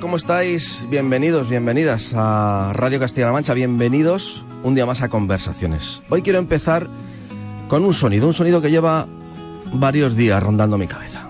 [0.00, 0.84] ¿Cómo estáis?
[0.90, 6.02] Bienvenidos, bienvenidas a Radio Castilla-La Mancha, bienvenidos un día más a Conversaciones.
[6.08, 6.88] Hoy quiero empezar
[7.68, 9.06] con un sonido, un sonido que lleva
[9.72, 11.28] varios días rondando mi cabeza.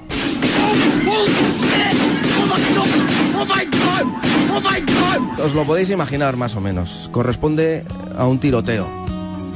[5.45, 7.85] Os lo podéis imaginar más o menos, corresponde
[8.17, 8.89] a un tiroteo.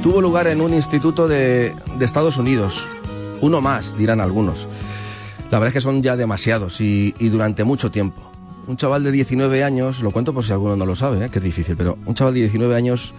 [0.02, 2.86] Tuvo lugar en un instituto de, Estados Unidos,
[3.40, 4.68] uno más, dirán algunos.
[5.50, 8.29] La verdad es que son ya demasiados y durante mucho tiempo
[8.70, 11.28] un chaval de 19 años, lo cuento por si alguno no lo sabe, ¿eh?
[11.28, 13.12] que es difícil, pero un chaval de 19 años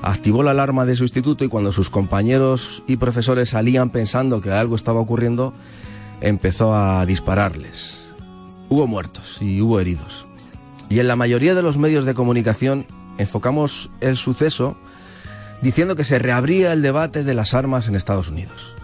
[0.00, 4.52] activó la alarma de su instituto y cuando sus compañeros y profesores salían pensando que
[4.52, 5.52] algo estaba ocurriendo,
[6.20, 8.14] empezó a dispararles.
[8.68, 10.24] Hubo muertos y hubo heridos.
[10.88, 12.86] Y en la mayoría de los medios de comunicación
[13.18, 14.76] enfocamos el suceso
[15.62, 18.76] diciendo que se reabría el debate de las armas en Estados Unidos.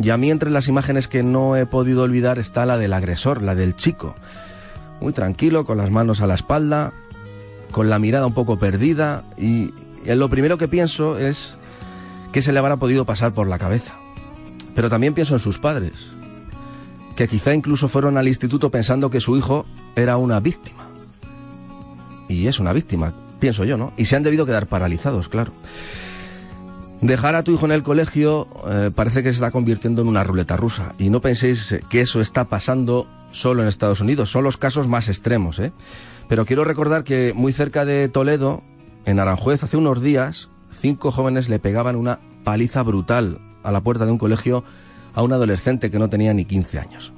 [0.00, 3.42] Y a mí entre las imágenes que no he podido olvidar está la del agresor,
[3.42, 4.16] la del chico,
[5.02, 6.92] muy tranquilo, con las manos a la espalda,
[7.70, 9.72] con la mirada un poco perdida y,
[10.04, 11.56] lo primero que pienso es
[12.32, 13.94] que se le habrá podido pasar por la cabeza.
[14.74, 16.08] Pero también pienso en sus padres,
[17.14, 20.86] que quizá incluso fueron al instituto pensando que su hijo era una víctima.
[22.28, 23.92] Y es una víctima, pienso yo, ¿no?
[23.96, 25.52] Y se han debido quedar paralizados, claro.
[27.02, 30.22] Dejar a tu hijo en el colegio eh, parece que se está convirtiendo en una
[30.22, 30.94] ruleta rusa.
[30.98, 34.30] Y no penséis que eso está pasando solo en Estados Unidos.
[34.30, 35.72] Son los casos más extremos, ¿eh?
[36.28, 38.62] Pero quiero recordar que muy cerca de Toledo,
[39.04, 44.06] en Aranjuez, hace unos días, cinco jóvenes le pegaban una paliza brutal a la puerta
[44.06, 44.62] de un colegio
[45.12, 47.12] a un adolescente que no tenía ni 15 años.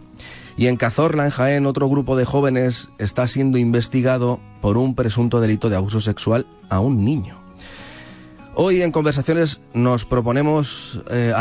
[0.56, 5.42] Y en Cazorla, en Jaén, otro grupo de jóvenes está siendo investigado por un presunto
[5.42, 7.44] delito de abuso sexual a un niño.
[8.56, 11.33] Hoy en conversaciones nos proponemos eh,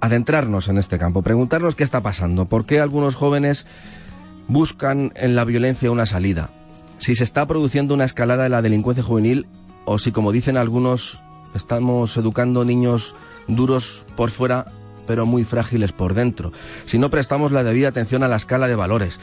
[0.00, 3.64] adentrarnos en este campo, preguntarnos qué está pasando, por qué algunos jóvenes
[4.46, 6.50] buscan en la violencia una salida.
[6.98, 9.46] Si se está produciendo una escalada de la delincuencia juvenil
[9.86, 11.18] o si, como dicen algunos,
[11.54, 13.14] estamos educando niños
[13.48, 14.66] duros por fuera
[15.06, 16.52] pero muy frágiles por dentro.
[16.84, 19.18] Si no prestamos la debida atención a la escala de valores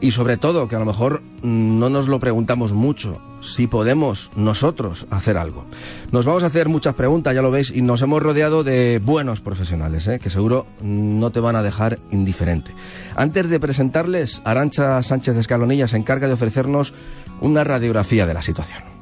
[0.00, 5.06] y sobre todo, que a lo mejor no nos lo preguntamos mucho, si podemos nosotros
[5.10, 5.64] hacer algo.
[6.10, 9.40] Nos vamos a hacer muchas preguntas, ya lo veis, y nos hemos rodeado de buenos
[9.40, 10.18] profesionales, ¿eh?
[10.18, 12.72] que seguro no te van a dejar indiferente.
[13.16, 16.94] Antes de presentarles, Arancha Sánchez Escalonilla se encarga de ofrecernos
[17.40, 18.93] una radiografía de la situación.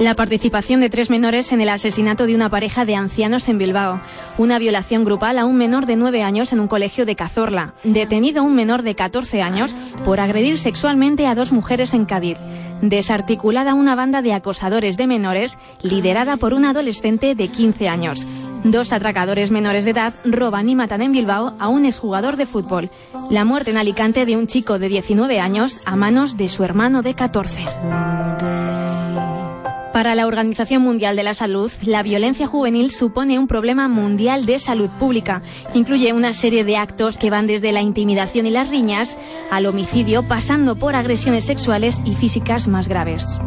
[0.00, 4.00] La participación de tres menores en el asesinato de una pareja de ancianos en Bilbao.
[4.38, 7.74] Una violación grupal a un menor de nueve años en un colegio de Cazorla.
[7.84, 9.74] Detenido un menor de 14 años
[10.04, 12.38] por agredir sexualmente a dos mujeres en Cádiz.
[12.82, 18.26] Desarticulada una banda de acosadores de menores liderada por un adolescente de 15 años.
[18.64, 22.90] Dos atracadores menores de edad roban y matan en Bilbao a un exjugador de fútbol.
[23.30, 27.02] La muerte en Alicante de un chico de 19 años a manos de su hermano
[27.02, 28.63] de 14.
[29.94, 34.58] Para la Organización Mundial de la Salud, la violencia juvenil supone un problema mundial de
[34.58, 35.40] salud pública.
[35.72, 39.16] Incluye una serie de actos que van desde la intimidación y las riñas
[39.52, 43.38] al homicidio, pasando por agresiones sexuales y físicas más graves.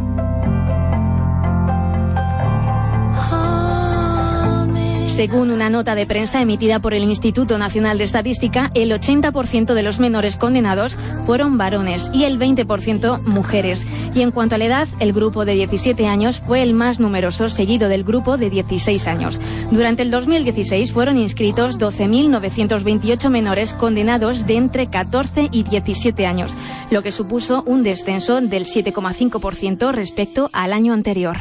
[5.17, 9.81] Según una nota de prensa emitida por el Instituto Nacional de Estadística, el 80% de
[9.81, 10.95] los menores condenados
[11.25, 13.88] fueron varones y el 20% mujeres.
[14.13, 17.50] Y en cuanto a la edad, el grupo de 17 años fue el más numeroso,
[17.50, 19.41] seguido del grupo de 16 años.
[19.72, 26.53] Durante el 2016 fueron inscritos 12.928 menores condenados de entre 14 y 17 años,
[26.91, 31.38] lo que supuso un descenso del 7,5% respecto al año anterior.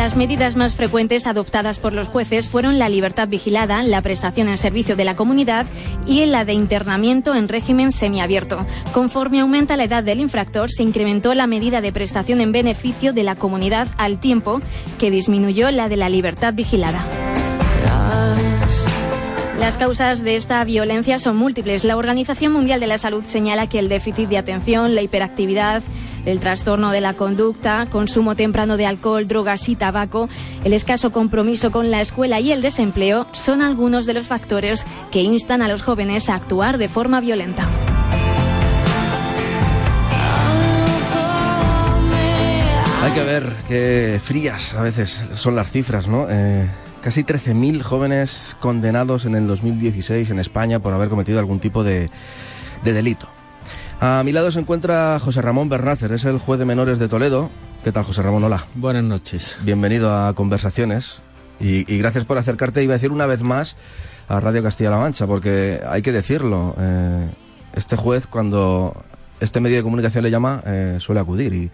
[0.00, 4.56] Las medidas más frecuentes adoptadas por los jueces fueron la libertad vigilada, la prestación en
[4.56, 5.66] servicio de la comunidad
[6.06, 8.64] y la de internamiento en régimen semiabierto.
[8.94, 13.24] Conforme aumenta la edad del infractor, se incrementó la medida de prestación en beneficio de
[13.24, 14.62] la comunidad al tiempo
[14.98, 17.04] que disminuyó la de la libertad vigilada.
[19.60, 21.84] Las causas de esta violencia son múltiples.
[21.84, 25.82] La Organización Mundial de la Salud señala que el déficit de atención, la hiperactividad,
[26.24, 30.30] el trastorno de la conducta, consumo temprano de alcohol, drogas y tabaco,
[30.64, 35.20] el escaso compromiso con la escuela y el desempleo son algunos de los factores que
[35.22, 37.68] instan a los jóvenes a actuar de forma violenta.
[43.02, 46.26] Hay que ver qué frías a veces son las cifras, ¿no?
[46.30, 46.66] Eh,
[47.02, 52.10] casi 13.000 jóvenes condenados en el 2016 en España por haber cometido algún tipo de,
[52.84, 53.28] delito.
[54.00, 57.50] A mi lado se encuentra José Ramón Bernácer, es el juez de menores de Toledo
[57.84, 58.44] ¿Qué tal, José Ramón?
[58.44, 58.66] Hola.
[58.74, 59.56] Buenas noches.
[59.62, 61.22] Bienvenido a Conversaciones
[61.58, 63.76] y, gracias por acercarte, iba a decir una vez más,
[64.28, 67.30] a Radio Castilla-La Mancha, porque hay que decirlo, eh,
[67.74, 69.02] este juez cuando
[69.40, 71.70] este medio de comunicación le llama eh, suele acudir y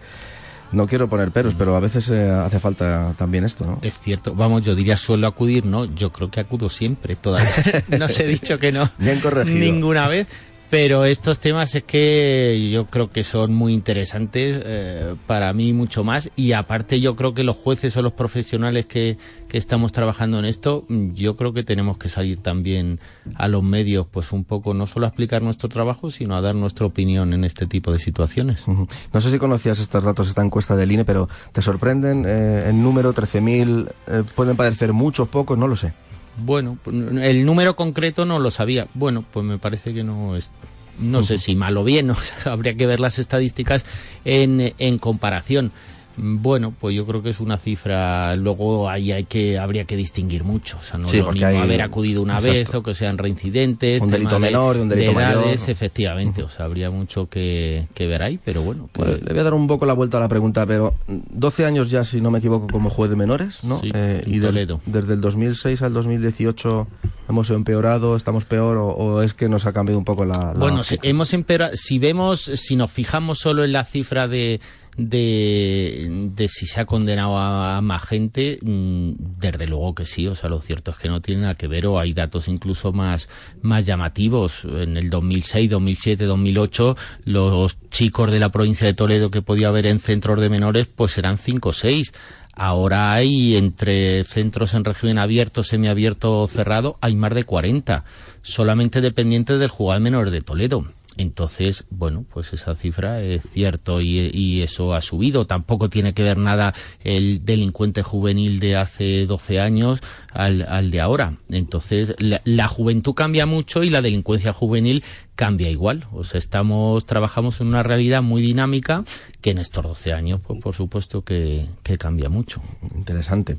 [0.71, 3.79] no quiero poner peros, pero a veces eh, hace falta también esto, ¿no?
[3.81, 5.85] Es cierto, vamos, yo diría suelo acudir, ¿no?
[5.85, 7.51] Yo creo que acudo siempre, todavía.
[7.87, 8.89] no se he dicho que no.
[8.97, 9.57] Bien corregido.
[9.57, 10.27] Ninguna vez.
[10.69, 16.03] Pero estos temas es que yo creo que son muy interesantes, eh, para mí mucho
[16.03, 19.17] más, y aparte yo creo que los jueces o los profesionales que,
[19.47, 22.99] que, estamos trabajando en esto, yo creo que tenemos que salir también
[23.35, 26.55] a los medios, pues un poco no solo a explicar nuestro trabajo, sino a dar
[26.55, 28.65] nuestra opinión en este tipo de situaciones.
[28.67, 32.81] No sé si conocías estos datos, esta encuesta del INE, pero ¿te sorprenden eh, el
[32.81, 33.89] número 13.000?
[34.07, 35.57] Eh, ¿Pueden parecer muchos, pocos?
[35.57, 35.93] No lo sé.
[36.37, 38.87] Bueno, el número concreto no lo sabía.
[38.93, 40.51] Bueno, pues me parece que no es.
[40.99, 42.11] No sé si mal o bien,
[42.45, 43.85] habría que ver las estadísticas
[44.25, 45.71] en, en comparación.
[46.17, 48.35] Bueno, pues yo creo que es una cifra.
[48.35, 50.77] Luego ahí hay que habría que distinguir mucho.
[50.79, 54.01] O sea, no lo haber acudido una vez o que sean reincidentes.
[54.01, 56.41] Un delito menor, un delito edades, efectivamente.
[56.43, 59.85] O sea, habría mucho que, ver ahí, pero bueno, Le voy a dar un poco
[59.85, 63.09] la vuelta a la pregunta, pero 12 años ya, si no me equivoco, como juez
[63.09, 63.81] de menores, ¿no?
[63.83, 66.87] Eh, y desde el 2006 al 2018
[67.29, 70.53] hemos empeorado, estamos peor o, es que nos ha cambiado un poco la.
[70.57, 71.75] bueno, hemos empeorado.
[71.75, 74.59] Si vemos, si nos fijamos solo en la cifra de
[74.97, 80.35] de, de si se ha condenado a, más gente, mm, desde luego que sí, o
[80.35, 83.29] sea, lo cierto es que no tiene nada que ver, o hay datos incluso más,
[83.61, 84.65] más llamativos.
[84.65, 89.85] En el 2006, 2007, 2008, los chicos de la provincia de Toledo que podía haber
[89.85, 92.11] en centros de menores, pues eran 5 o 6.
[92.53, 98.03] Ahora hay entre centros en régimen abierto, semiabierto o cerrado, hay más de 40,
[98.41, 100.87] solamente dependientes del juzgado de menores de Toledo.
[101.17, 105.45] Entonces, bueno, pues esa cifra es cierto y, eso ha subido.
[105.45, 106.73] Tampoco tiene que ver nada
[107.03, 110.01] el delincuente juvenil de hace 12 años
[110.33, 111.33] al, de ahora.
[111.49, 115.03] Entonces, la, juventud cambia mucho y la delincuencia juvenil
[115.37, 116.07] cambia igual.
[116.11, 119.05] O sea, estamos, trabajamos en una realidad muy dinámica
[119.39, 122.61] que en estos 12 años, pues por supuesto que, que cambia mucho.
[122.95, 123.55] Interesante.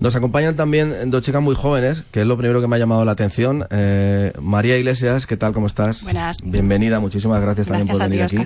[0.00, 3.04] Nos acompañan también dos chicas muy jóvenes, que es lo primero que me ha llamado
[3.04, 3.66] la atención.
[3.70, 5.52] Eh, María Iglesias, ¿qué tal?
[5.52, 6.04] ¿Cómo estás?
[6.04, 6.38] Buenas.
[6.40, 8.38] Bienvenida, muchísimas gracias, también por venir aquí.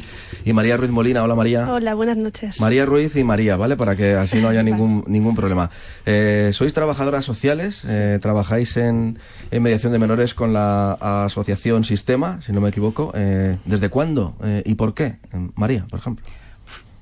[0.47, 1.71] Y María Ruiz Molina, hola María.
[1.71, 2.59] Hola, buenas noches.
[2.59, 3.77] María Ruiz y María, ¿vale?
[3.77, 5.69] Para que así no haya ningún, ningún problema.
[6.07, 9.19] Eh, sois trabajadoras sociales, eh, trabajáis en,
[9.51, 10.93] en, mediación de menores con la
[11.27, 13.13] asociación Sistema, si no me equivoco.
[13.13, 15.17] ¿Desde cuándo y por qué?
[15.55, 16.25] María, por ejemplo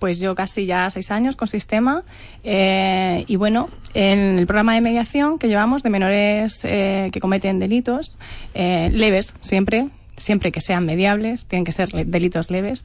[0.00, 2.02] pues yo casi ya seis años con sistema
[2.42, 7.60] eh, y bueno, en el programa de mediación que llevamos de menores eh, que cometen
[7.60, 8.16] delitos
[8.54, 9.90] eh, leves siempre,
[10.20, 12.84] siempre que sean mediables, tienen que ser delitos leves,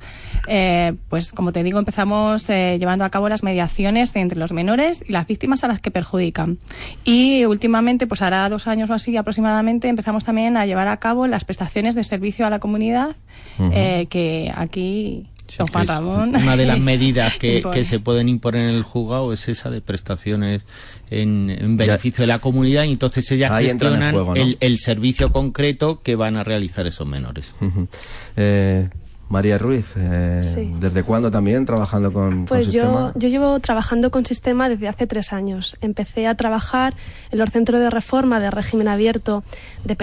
[1.09, 5.27] pues como te digo, empezamos llevando a cabo las mediaciones entre los menores y las
[5.27, 6.57] víctimas a las que perjudican.
[7.03, 11.27] Y últimamente, pues hará dos años o así aproximadamente, empezamos también a llevar a cabo
[11.27, 13.15] las prestaciones de servicio a la comunidad,
[14.09, 15.27] que aquí
[15.69, 20.63] una de las medidas que, se pueden imponer en el juzgado es esa de prestaciones
[21.09, 26.43] en, beneficio de la comunidad y entonces ellas gestionan el, servicio concreto que van a
[26.43, 27.53] realizar esos menores.
[29.27, 33.11] María Ruiz, eh, ¿desde cuándo también trabajando con, pues Sistema?
[33.15, 35.77] Yo, yo llevo trabajando con Sistema desde hace tres años.
[35.81, 36.93] Empecé a trabajar
[37.31, 39.43] en los centros de reforma de régimen abierto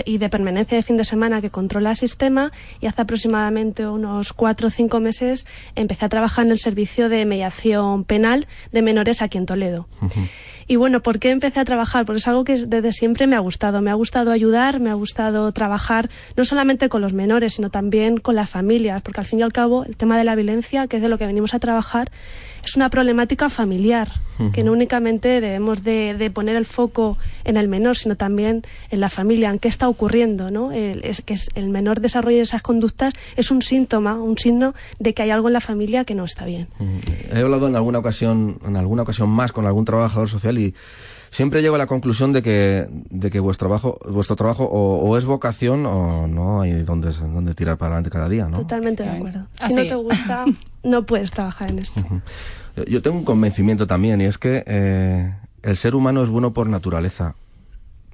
[0.05, 4.69] y de permanencia de fin de semana que controla Sistema y hace aproximadamente unos cuatro
[4.69, 9.38] o cinco meses empecé a trabajar en el servicio de mediación penal de menores aquí
[9.38, 9.87] en Toledo.
[10.66, 12.04] Y bueno, ¿por qué empecé a trabajar?
[12.04, 13.83] Porque es algo que desde siempre me ha gustado.
[13.83, 18.19] Me ha gustado ayudar, me ha gustado trabajar no solamente con los menores, sino también
[18.19, 20.97] con las familias, porque al fin y al cabo el tema de la violencia, que
[20.97, 22.11] es de lo que venimos a trabajar,
[22.64, 24.09] es una problemática familiar,
[24.52, 29.09] que no únicamente debemos de, poner el foco en el menor, sino también en la
[29.09, 30.73] familia, en qué está ocurriendo, ¿no?
[30.73, 35.14] El, es que el menor desarrollo de esas conductas es un síntoma, un signo de
[35.14, 36.66] que hay algo en la familia que no está bien.
[37.33, 40.75] He hablado en alguna ocasión, en alguna ocasión más con algún trabajador social y
[41.31, 45.25] siempre llego a la conclusión de que, de que vuestro trabajo, vuestro trabajo o, es
[45.25, 48.59] vocación o no hay donde, donde tirar para adelante cada día, ¿no?
[48.59, 49.47] Totalmente de acuerdo.
[49.66, 50.45] Si no te gusta,
[50.83, 52.03] no puedes trabajar en esto.
[52.89, 56.69] Yo tengo un convencimiento también y es que eh, el ser humano es bueno por
[56.69, 57.35] naturaleza.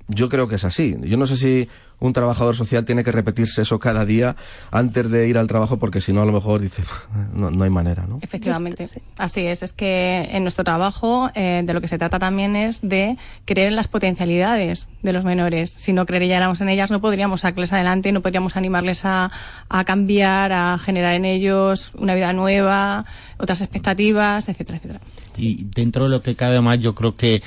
[0.09, 0.97] Yo creo que es así.
[1.03, 1.69] Yo no sé si
[2.00, 4.37] un trabajador social tiene que repetirse eso cada día
[4.71, 6.83] antes de ir al trabajo porque si no a lo mejor dice
[7.35, 8.19] no, no hay manera, ¿no?
[8.23, 9.62] Efectivamente, así es.
[9.62, 13.69] Es que en nuestro trabajo eh, de lo que se trata también es de creer
[13.69, 15.71] en las potencialidades de los menores.
[15.77, 19.31] Si no creyéramos en ellas no podríamos sacarles adelante, no podríamos animarles a,
[19.69, 23.05] a cambiar, a generar en ellos una vida nueva,
[23.38, 25.00] otras expectativas, etcétera, etcétera.
[25.37, 27.43] Y dentro de lo que cabe más, yo creo que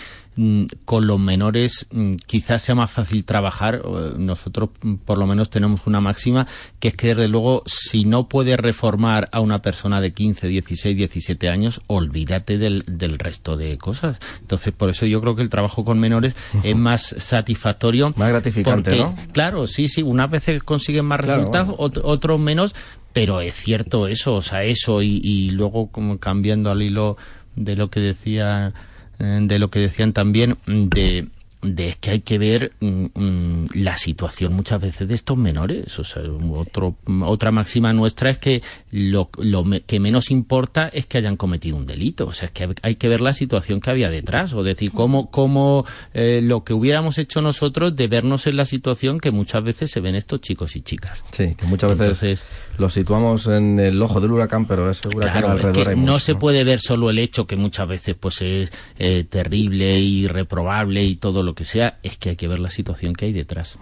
[0.85, 3.81] con los menores mm, quizás sea más fácil trabajar.
[4.17, 6.47] Nosotros, mm, por lo menos, tenemos una máxima
[6.79, 10.95] que es que, desde luego, si no puedes reformar a una persona de 15, 16,
[10.95, 14.19] 17 años, olvídate del, del resto de cosas.
[14.39, 18.13] Entonces, por eso yo creo que el trabajo con menores es más satisfactorio.
[18.15, 19.15] Más gratificante, ¿no?
[19.33, 20.01] Claro, sí, sí.
[20.01, 22.73] Unas veces consiguen más resultados, otros menos,
[23.11, 27.17] pero es cierto eso, o sea, eso y, y luego como cambiando al hilo
[27.55, 28.73] de lo que decía eh,
[29.21, 31.27] de lo que decían también de
[31.61, 35.99] de que hay que ver mm, mm, la situación muchas veces de estos menores.
[35.99, 41.17] O sea, otro, otra máxima nuestra es que lo, lo que menos importa es que
[41.17, 42.27] hayan cometido un delito.
[42.27, 44.53] O sea, es que hay que ver la situación que había detrás.
[44.53, 49.19] O decir, cómo, cómo eh, lo que hubiéramos hecho nosotros de vernos en la situación
[49.19, 51.23] que muchas veces se ven estos chicos y chicas.
[51.31, 52.45] Sí, que muchas veces
[52.77, 56.79] los situamos en el ojo del huracán, pero ese huracán alrededor no se puede ver
[56.79, 61.50] solo el hecho que muchas veces pues es eh, terrible y reprobable y todo lo
[61.55, 63.77] que sea, es que hay que ver la situación que hay detrás.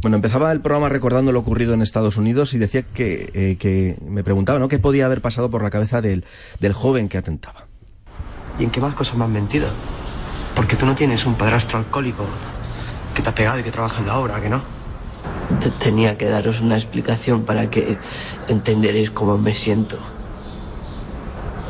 [0.00, 3.96] Bueno, empezaba el programa recordando lo ocurrido en Estados Unidos y decía que, eh, que
[4.06, 4.68] me preguntaba, ¿no?
[4.68, 6.24] ¿Qué podía haber pasado por la cabeza del,
[6.60, 7.66] del joven que atentaba?
[8.58, 9.70] ¿Y en qué más cosas me han mentido?
[10.54, 12.26] Porque tú no tienes un padrastro alcohólico
[13.14, 14.62] que te ha pegado y que trabaja en la obra, ¿que no?
[15.78, 17.98] Tenía que daros una explicación para que
[18.48, 19.98] entenderéis cómo me siento.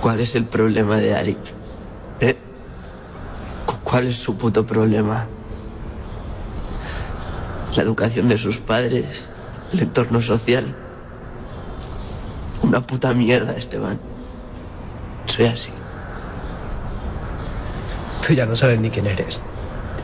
[0.01, 1.62] ¿Cuál es el problema de Arit?
[3.85, 5.27] ¿Cuál es su puto problema?
[7.77, 9.23] La educación de sus padres,
[9.73, 10.75] el entorno social.
[12.63, 13.99] Una puta mierda, Esteban.
[15.27, 15.71] Soy así.
[18.27, 19.43] Tú ya no sabes ni quién eres.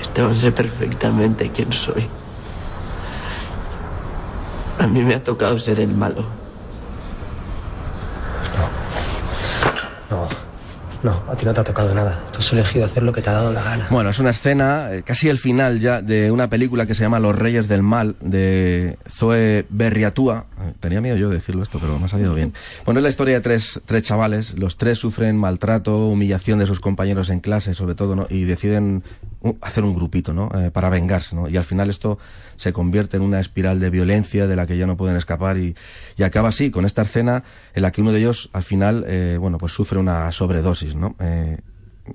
[0.00, 2.08] Esteban, sé perfectamente quién soy.
[4.78, 6.24] A mí me ha tocado ser el malo.
[10.10, 10.28] No,
[11.06, 12.18] a ti no te ha tocado nada.
[12.32, 13.86] Tú has elegido hacer lo que te ha dado la gana.
[13.90, 17.20] Bueno, es una escena, eh, casi el final ya, de una película que se llama
[17.20, 20.46] Los Reyes del Mal, de Zoe Berriatúa.
[20.80, 22.52] Tenía miedo yo de decirlo esto, pero me ha salido bien.
[22.84, 24.58] Bueno, es la historia de tres, tres chavales.
[24.58, 28.26] Los tres sufren maltrato, humillación de sus compañeros en clase, sobre todo, ¿no?
[28.30, 29.02] Y deciden
[29.60, 30.50] hacer un grupito, ¿no?
[30.54, 31.48] Eh, para vengarse, ¿no?
[31.48, 32.18] Y al final esto
[32.56, 35.76] se convierte en una espiral de violencia de la que ya no pueden escapar y,
[36.16, 39.36] y acaba así, con esta escena en la que uno de ellos al final, eh,
[39.40, 41.14] bueno, pues sufre una sobredosis, ¿no?
[41.20, 41.58] Eh,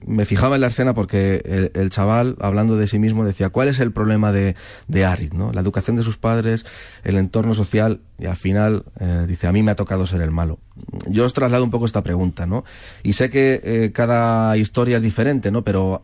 [0.05, 3.79] me fijaba en la escena porque el, chaval, hablando de sí mismo, decía, ¿cuál es
[3.79, 4.55] el problema de,
[4.87, 5.51] de Arid, ¿no?
[5.51, 6.65] La educación de sus padres,
[7.03, 8.85] el entorno social, y al final
[9.27, 10.59] dice, a mí me ha tocado ser el malo.
[11.07, 12.63] Yo os traslado un poco esta pregunta, ¿no?
[13.03, 15.63] Y sé que cada historia es diferente, ¿no?
[15.63, 16.01] Pero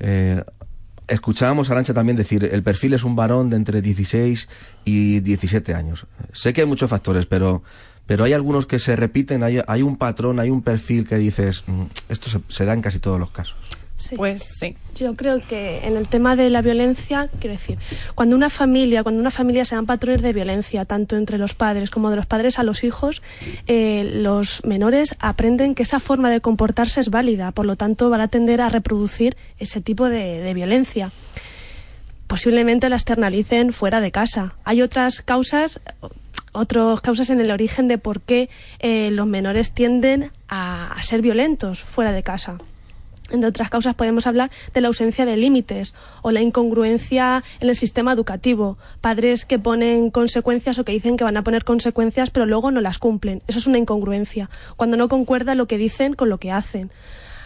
[0.00, 0.42] eh,
[1.10, 4.48] escuchábamos a Arancha también decir, el perfil es un varón de entre 16
[4.84, 6.06] y 17 años.
[6.32, 7.62] Sé que hay muchos factores, pero,
[8.10, 11.62] pero hay algunos que se repiten, hay, hay un patrón, hay un perfil que dices,
[11.68, 13.54] mm, esto se da en casi todos los casos.
[14.16, 14.74] Pues sí.
[14.96, 17.78] Yo creo que en el tema de la violencia, quiero decir,
[18.16, 21.88] cuando una familia, cuando una familia se dan patrones de violencia, tanto entre los padres
[21.88, 23.22] como de los padres a los hijos,
[23.68, 28.22] eh, los menores aprenden que esa forma de comportarse es válida, por lo tanto van
[28.22, 31.12] a tender a reproducir ese tipo de, violencia.
[32.26, 34.54] Posiblemente la externalicen fuera de casa.
[34.64, 35.80] Hay otras causas,
[36.52, 41.82] otras causas en el origen de por qué eh, los menores tienden a ser violentos
[41.82, 42.58] fuera de casa.
[43.30, 47.76] Entre otras causas podemos hablar de la ausencia de límites o la incongruencia en el
[47.76, 48.76] sistema educativo.
[49.00, 52.80] Padres que ponen consecuencias o que dicen que van a poner consecuencias pero luego no
[52.80, 53.42] las cumplen.
[53.46, 56.90] Eso es una incongruencia, cuando no concuerda lo que dicen con lo que hacen.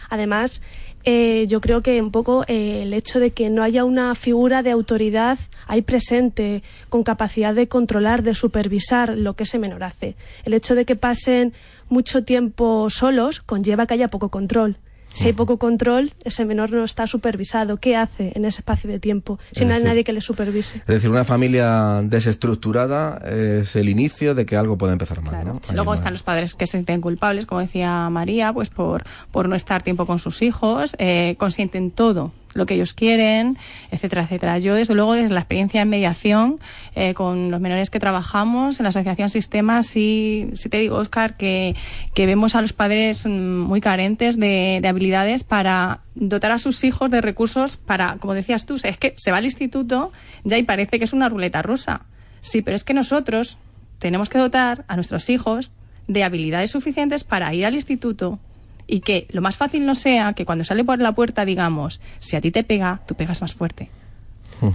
[0.09, 0.61] Además,
[1.05, 4.63] eh, yo creo que un poco eh, el hecho de que no haya una figura
[4.63, 10.15] de autoridad ahí presente, con capacidad de controlar, de supervisar lo que ese menor hace.
[10.43, 11.53] El hecho de que pasen
[11.89, 14.77] mucho tiempo solos conlleva que haya poco control.
[15.15, 17.77] Si hay poco control, ese menor no está supervisado.
[17.77, 20.79] ¿Qué hace en ese espacio de tiempo si no hay nadie que le supervise?
[20.79, 25.51] Es decir, una familia desestructurada es el inicio de que algo puede empezar mal.
[25.73, 29.55] Luego están los padres que se sienten culpables, como decía María, pues por, por no
[29.55, 33.57] estar tiempo con sus hijos, eh, consienten todo lo que ellos quieren,
[33.91, 34.57] etcétera, etcétera.
[34.59, 36.59] Yo, desde luego, desde la experiencia en mediación,
[36.95, 41.35] eh, con los menores que trabajamos en la Asociación Sistema, sí, sí te digo, Oscar,
[41.35, 41.75] que,
[42.13, 46.83] que vemos a los padres mm, muy carentes de, de habilidades para dotar a sus
[46.85, 50.13] hijos de recursos para, como decías tú, es que se va al instituto
[50.45, 52.05] ya y parece que es una ruleta rusa.
[52.39, 53.59] Sí, pero es que nosotros
[53.99, 55.71] tenemos que dotar a nuestros hijos
[56.07, 58.39] de habilidades suficientes para ir al instituto
[58.87, 62.35] y que lo más fácil no sea que cuando sale por la puerta digamos, si
[62.35, 63.89] a ti te pega, tú pegas más fuerte.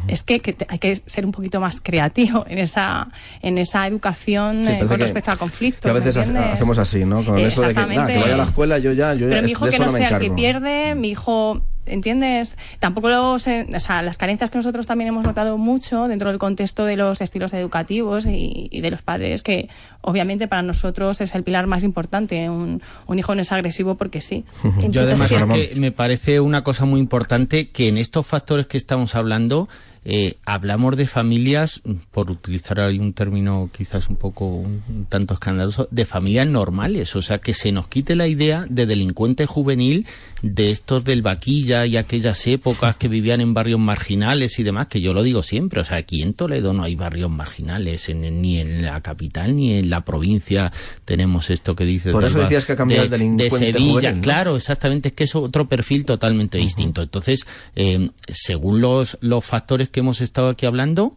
[0.08, 3.08] Es que, hay que ser un poquito más creativo en esa
[3.40, 5.82] en esa educación eh, con respecto al conflicto.
[5.82, 7.24] Que a veces hacemos así, ¿no?
[7.24, 9.78] Con eso de que, vaya a la escuela, yo ya, yo Pero mi hijo que
[9.78, 12.56] no, sea el que pierde, mi hijo ¿entiendes?
[12.78, 16.84] Tampoco los, o sea, las carencias que nosotros también hemos notado mucho dentro del contexto
[16.84, 19.68] de los estilos educativos y, de los padres, que
[20.00, 22.48] obviamente para nosotros es el pilar más importante.
[22.48, 24.44] Un, un hijo no es agresivo porque sí.
[24.90, 29.14] Yo además que me parece una cosa muy importante que en estos factores que estamos
[29.14, 29.68] hablando,
[30.04, 35.88] eh, hablamos de familias, por utilizar ahí un término quizás un poco un, tanto escandaloso,
[35.90, 40.06] de familias normales, o sea, que se nos quite la idea de delincuente juvenil
[40.42, 45.02] de estos del vaquilla y aquellas épocas que vivían en barrios marginales y demás, que
[45.02, 48.82] yo lo digo siempre, o sea, aquí en Toledo no hay barrios marginales, ni en
[48.82, 50.72] la capital ni en la provincia
[51.04, 52.12] tenemos esto que dices.
[52.12, 55.34] Por eso decías que ha cambiado el delincuente de Sevilla, claro, exactamente, es que es
[55.34, 57.02] otro perfil totalmente distinto.
[57.02, 61.14] Entonces, eh, según los, los factores que hemos estado aquí hablando,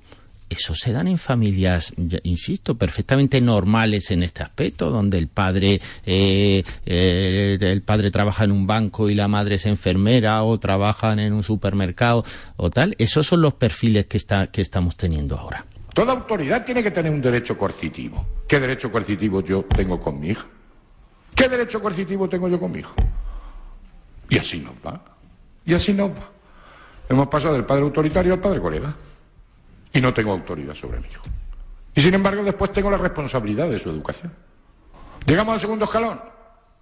[0.50, 6.64] eso se dan en familias, insisto, perfectamente normales en este aspecto, donde el padre eh,
[6.86, 11.34] eh, el padre trabaja en un banco y la madre es enfermera o trabajan en
[11.34, 12.24] un supermercado
[12.58, 12.96] o tal.
[13.00, 15.66] Esos son los perfiles que está que estamos teniendo ahora.
[15.94, 18.26] Toda autoridad tiene que tener un derecho coercitivo.
[18.48, 20.46] ¿Qué derecho coercitivo yo tengo con mi hija?
[21.36, 22.94] ¿Qué derecho coercitivo tengo yo con mi hijo?
[24.30, 25.04] Y así nos va.
[25.66, 26.33] Y así nos va.
[27.10, 28.94] Hemos pasado del padre autoritario al padre colega.
[29.92, 31.24] Y no tengo autoridad sobre mi hijo.
[31.96, 34.34] Y sin embargo, después tengo la responsabilidad de su educación.
[35.26, 36.20] Llegamos al segundo escalón.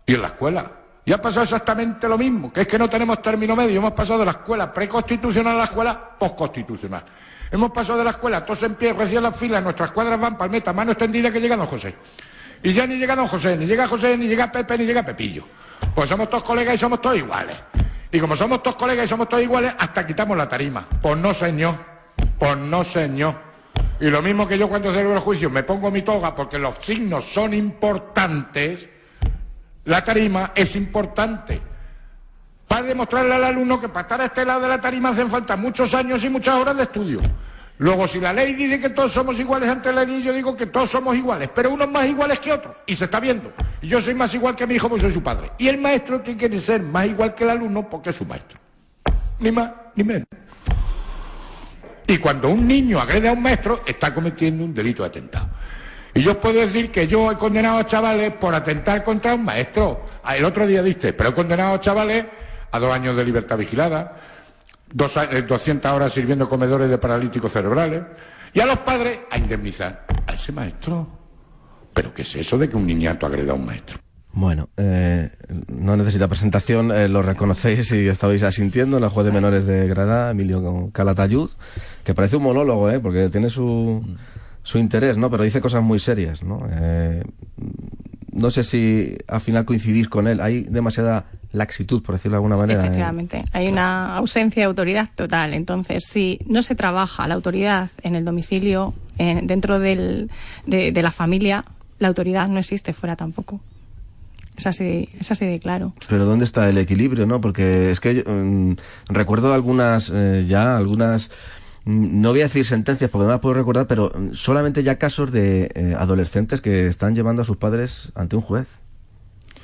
[0.05, 0.71] Y en la escuela.
[1.03, 3.79] Y ha pasado exactamente lo mismo, que es que no tenemos término medio.
[3.79, 7.03] Hemos pasado de la escuela preconstitucional a la escuela postconstitucional.
[7.51, 10.71] Hemos pasado de la escuela, todos en pie, recién las filas, nuestras cuadras van palmeta,
[10.71, 11.95] mano extendida que llega don José.
[12.63, 15.43] Y ya ni llega don José, ni llega José, ni llega Pepe, ni llega Pepillo.
[15.93, 17.57] Pues somos todos colegas y somos todos iguales.
[18.11, 20.85] Y como somos todos colegas y somos todos iguales, hasta quitamos la tarima.
[21.01, 21.75] Pues no, señor.
[22.37, 23.35] Pues no, señor.
[24.01, 26.75] Y lo mismo que yo cuando celebro el juicio me pongo mi toga porque los
[26.77, 28.89] signos son importantes,
[29.85, 31.61] la tarima es importante.
[32.67, 35.55] Para demostrarle al alumno que para estar a este lado de la tarima hacen falta
[35.55, 37.21] muchos años y muchas horas de estudio.
[37.81, 40.67] Luego, si la ley dice que todos somos iguales ante la ley, yo digo que
[40.67, 42.75] todos somos iguales, pero unos más iguales que otros.
[42.85, 43.51] Y se está viendo.
[43.81, 45.53] Y yo soy más igual que mi hijo porque soy su padre.
[45.57, 48.59] Y el maestro tiene que ser más igual que el alumno porque es su maestro.
[49.39, 50.27] Ni más ni menos.
[52.05, 55.49] Y cuando un niño agrede a un maestro, está cometiendo un delito de atentado.
[56.13, 59.43] Y yo os puedo decir que yo he condenado a chavales por atentar contra un
[59.43, 60.05] maestro.
[60.23, 62.27] Ah, el otro día diste, pero he condenado a chavales
[62.69, 64.17] a dos años de libertad vigilada,
[64.93, 68.03] dos, 200 eh, horas sirviendo comedores de paralíticos cerebrales,
[68.53, 71.07] y a los padres a indemnizar a ese maestro.
[71.93, 73.99] ¿Pero qué es eso de que un niñato agreda a un maestro?
[74.33, 75.29] Bueno, eh,
[75.67, 80.31] no necesita presentación, eh, lo reconocéis y estabais asintiendo, la juez de menores de Granada,
[80.31, 81.49] Emilio Calatayud,
[82.05, 83.01] que parece un monólogo, ¿eh?
[83.01, 84.01] porque tiene su,
[84.63, 85.29] su interés, ¿no?
[85.29, 86.65] Pero dice cosas muy serias, ¿no?
[86.71, 87.23] Eh,
[88.31, 90.39] no sé si al final coincidís con él.
[90.41, 92.81] Hay demasiada laxitud, por decirlo de alguna manera.
[92.81, 95.53] Efectivamente, hay una ausencia de autoridad total.
[95.53, 100.31] Entonces, si no se trabaja la autoridad en el domicilio, dentro del,
[100.65, 101.65] de, la familia,
[101.99, 103.59] la autoridad no existe fuera tampoco.
[104.57, 105.93] Es así, es así de claro.
[106.09, 107.41] Pero ¿dónde está el equilibrio, no?
[107.41, 108.75] Porque es que mm,
[109.09, 111.31] recuerdo algunas, eh, ya, algunas
[111.85, 115.71] no voy a decir sentencias porque no las puedo recordar, pero solamente ya casos de
[115.73, 118.67] eh, adolescentes que están llevando a sus padres ante un juez.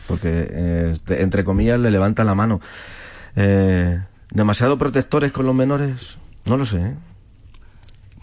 [0.07, 2.61] Porque, eh, entre comillas, le levantan la mano.
[3.35, 3.99] Eh,
[4.31, 6.17] ¿Demasiado protectores con los menores?
[6.45, 6.95] No lo sé.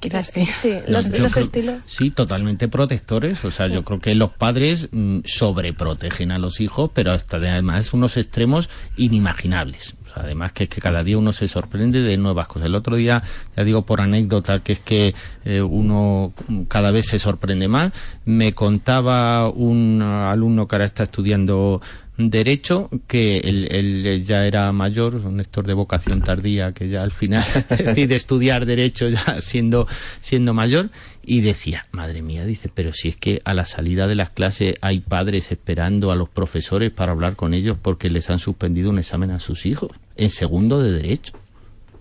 [0.00, 0.46] Quizás sí.
[0.46, 1.82] Sí, los, estilos.
[1.86, 3.44] Sí, totalmente protectores.
[3.44, 7.94] O sea, yo creo que los padres mm, sobreprotegen a los hijos, pero hasta además
[7.94, 9.94] unos extremos inimaginables.
[10.14, 12.66] Además que es que cada día uno se sorprende de nuevas cosas.
[12.66, 13.22] El otro día,
[13.56, 16.32] ya digo por anécdota, que es que eh, uno
[16.68, 17.92] cada vez se sorprende más,
[18.24, 21.80] me contaba un alumno que ahora está estudiando
[22.16, 27.44] derecho que él, ya era mayor, un Néstor de vocación tardía que ya al final
[27.68, 29.88] decide estudiar derecho ya siendo
[30.20, 30.90] siendo mayor
[31.26, 34.76] y decía, madre mía, dice, pero si es que a la salida de las clases
[34.80, 38.98] hay padres esperando a los profesores para hablar con ellos porque les han suspendido un
[38.98, 41.32] examen a sus hijos en segundo de derecho.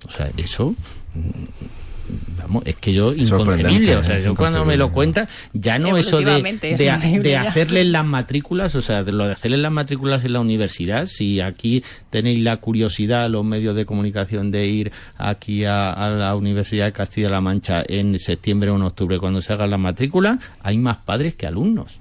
[0.07, 0.75] O sea, eso
[2.37, 6.19] vamos, es que yo inconcebible, o sea, yo cuando me lo cuenta, ya no eso
[6.19, 10.39] de, de, hacerle las matrículas, o sea, de lo de hacerle las matrículas en la
[10.39, 16.35] universidad, si aquí tenéis la curiosidad, los medios de comunicación de ir aquí a, la
[16.35, 20.77] Universidad de Castilla-La Mancha en septiembre o en octubre cuando se hagan las matrículas, hay
[20.77, 21.99] más padres que alumnos.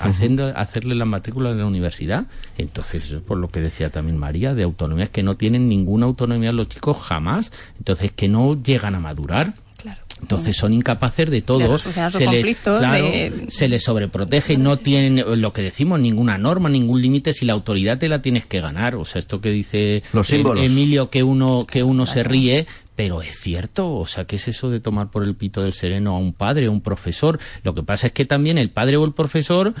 [0.00, 2.26] Haciendo, hacerle las matrículas en la universidad.
[2.58, 6.52] Entonces, por lo que decía también María, de autonomía, es que no tienen ninguna autonomía
[6.52, 7.52] los chicos jamás.
[7.78, 9.54] Entonces, que no llegan a madurar.
[10.20, 11.76] Entonces son incapaces de todo.
[11.78, 13.10] se, les, claro,
[13.48, 17.34] se les sobreprotege y no tienen lo que decimos, ninguna norma, ningún límite.
[17.34, 18.94] Si la autoridad te la tienes que ganar.
[18.94, 20.02] O sea, esto que dice
[20.56, 24.70] Emilio, que uno, que uno se ríe, pero es cierto, o sea, ¿qué es eso
[24.70, 27.38] de tomar por el pito del sereno a un padre, a un profesor?
[27.62, 29.74] Lo que pasa es que también el padre o el profesor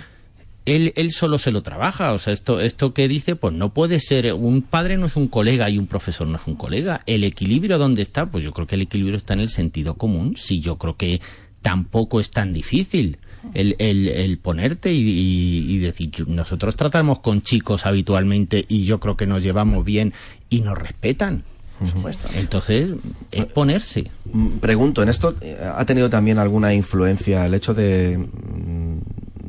[0.66, 2.12] él, él solo se lo trabaja.
[2.12, 4.32] O sea, esto, esto que dice, pues no puede ser.
[4.34, 7.02] Un padre no es un colega y un profesor no es un colega.
[7.06, 8.26] El equilibrio, ¿dónde está?
[8.26, 10.34] Pues yo creo que el equilibrio está en el sentido común.
[10.36, 11.20] Sí, yo creo que
[11.62, 13.18] tampoco es tan difícil.
[13.52, 19.18] El, el, el ponerte y, y, decir, nosotros tratamos con chicos habitualmente y yo creo
[19.18, 20.14] que nos llevamos bien
[20.48, 21.44] y nos respetan.
[21.84, 22.28] Por supuesto.
[22.34, 22.90] Entonces,
[23.30, 24.10] es ponerse.
[24.32, 28.18] Mm, pregunto, ¿en esto eh, ha tenido también alguna influencia el hecho de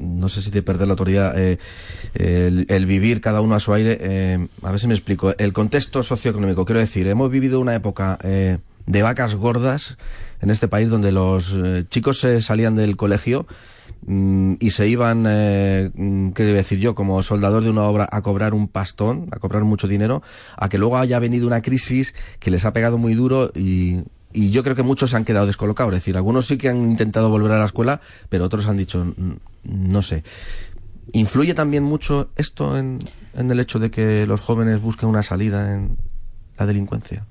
[0.05, 1.57] no sé si de perder la autoridad, eh,
[2.15, 5.33] el, vivir cada uno a su aire, eh, a ver si me explico.
[5.37, 9.97] El contexto socioeconómico, quiero decir, hemos vivido una época eh, de vacas gordas
[10.41, 11.55] en este país donde los
[11.89, 17.23] chicos se salían del colegio mm, y se iban, mm, ¿qué debo decir yo?, como
[17.23, 20.21] soldador de una obra a cobrar un pastón, a cobrar mucho dinero,
[20.57, 24.03] a que luego haya venido una crisis que les ha pegado muy duro y
[24.35, 25.93] y yo creo que muchos se han quedado descolocados.
[25.93, 29.13] Es decir, algunos sí que han intentado volver a la escuela, pero otros han dicho,
[29.63, 30.23] no sé.
[31.13, 32.99] ¿Influye también mucho esto en,
[33.33, 35.97] en el hecho de que los jóvenes busquen una salida en
[36.57, 37.25] la delincuencia?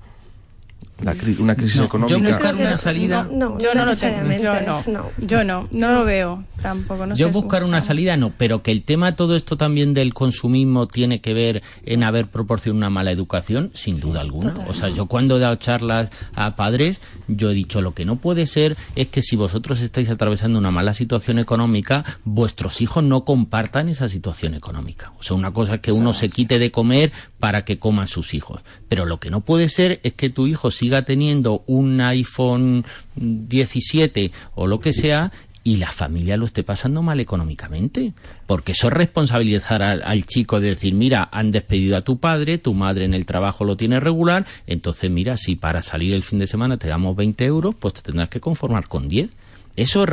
[1.01, 2.17] Una crisis económica.
[2.17, 3.27] Yo buscar una salida.
[3.31, 4.31] No, yo no lo tengo.
[4.31, 5.11] Yo no.
[5.17, 7.13] Yo no, no lo veo tampoco.
[7.13, 11.21] yo buscar una salida no, pero que el tema todo esto también del consumismo tiene
[11.21, 14.53] que ver en haber proporcionado una mala educación, sin duda alguna.
[14.67, 18.15] O sea, yo cuando he dado charlas a padres, yo he dicho lo que no
[18.15, 23.25] puede ser es que si vosotros estáis atravesando una mala situación económica, vuestros hijos no
[23.25, 25.11] compartan esa situación económica.
[25.19, 28.33] O sea, una cosa es que uno se quite de comer para que coman sus
[28.33, 28.61] hijos.
[28.89, 34.31] Pero lo que no puede ser es que tu hijo siga teniendo un iPhone 17
[34.53, 35.31] o lo que sea
[35.63, 38.13] y la familia lo esté pasando mal económicamente.
[38.45, 42.75] Porque eso es responsabilizar al, chico de decir, mira, han despedido a tu padre, tu
[42.75, 46.45] madre en el trabajo lo tiene regular, entonces mira, si para salir el fin de
[46.45, 49.31] semana te damos 20 euros, pues te tendrás que conformar con 10.
[49.75, 50.09] Eso es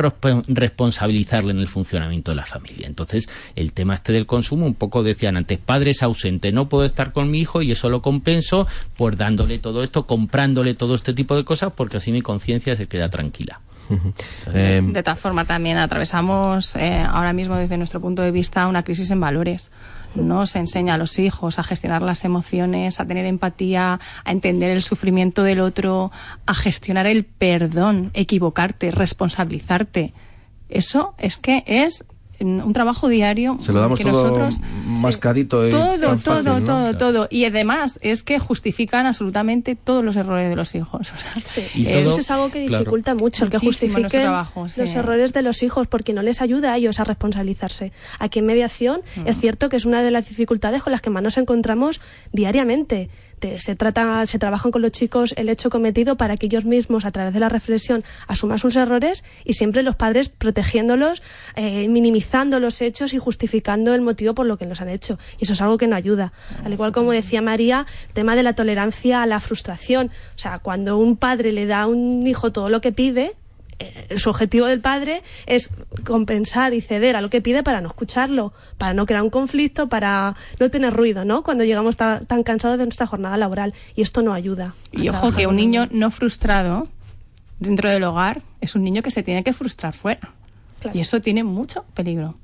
[0.47, 2.87] responsabilizarle en el funcionamiento de la familia.
[2.87, 7.13] Entonces, el tema este del consumo, un poco decían antes, padres ausentes, no puedo estar
[7.13, 11.35] con mi hijo y eso lo compenso por dándole todo esto, comprándole todo este tipo
[11.35, 13.61] de cosas, porque así mi conciencia se queda tranquila.
[13.89, 19.11] de tal forma también atravesamos eh, ahora mismo desde nuestro punto de vista una crisis
[19.11, 19.71] en valores
[20.15, 24.71] no se enseña a los hijos a gestionar las emociones, a tener empatía, a entender
[24.71, 26.11] el sufrimiento del otro,
[26.45, 30.13] a gestionar el perdón, equivocarte, responsabilizarte.
[30.69, 32.05] Eso es que es
[32.39, 34.59] un trabajo diario se lo damos que todo nosotros
[35.01, 37.27] mascadito todo todo todo todo.
[37.29, 41.13] Y además es que justifican absolutamente todos los errores de los hijos
[41.75, 44.31] eso es algo que dificulta mucho el que justifiquen
[44.77, 47.91] los errores de los hijos porque no les ayuda a ellos a responsabilizarse.
[48.19, 49.27] Aquí en mediación mm.
[49.27, 53.09] es cierto que es una de las dificultades con las que más nos encontramos diariamente
[53.59, 57.11] se trata, se trabajan con los chicos el hecho cometido para que ellos mismos, a
[57.11, 61.21] través de la reflexión, asuman sus errores y siempre los padres protegiéndolos,
[61.55, 65.19] eh, minimizando los hechos y justificando el motivo por lo que los han hecho.
[65.39, 66.33] Y eso es algo que no ayuda.
[66.63, 70.11] Al igual como decía María, el tema de la tolerancia a la frustración.
[70.35, 73.35] O sea, cuando un padre le da a un hijo todo lo que pide,
[74.15, 75.69] su objetivo del padre es
[76.05, 79.89] compensar y ceder a lo que pide para no escucharlo, para no crear un conflicto,
[79.89, 81.43] para no tener ruido, ¿no?
[81.43, 83.73] Cuando llegamos tan, cansados de nuestra jornada laboral.
[83.95, 84.75] Y esto no ayuda.
[84.91, 86.87] Y ojo que un niño no frustrado
[87.59, 90.33] dentro del hogar es un niño que se tiene que frustrar fuera.
[90.93, 92.35] Y eso tiene mucho peligro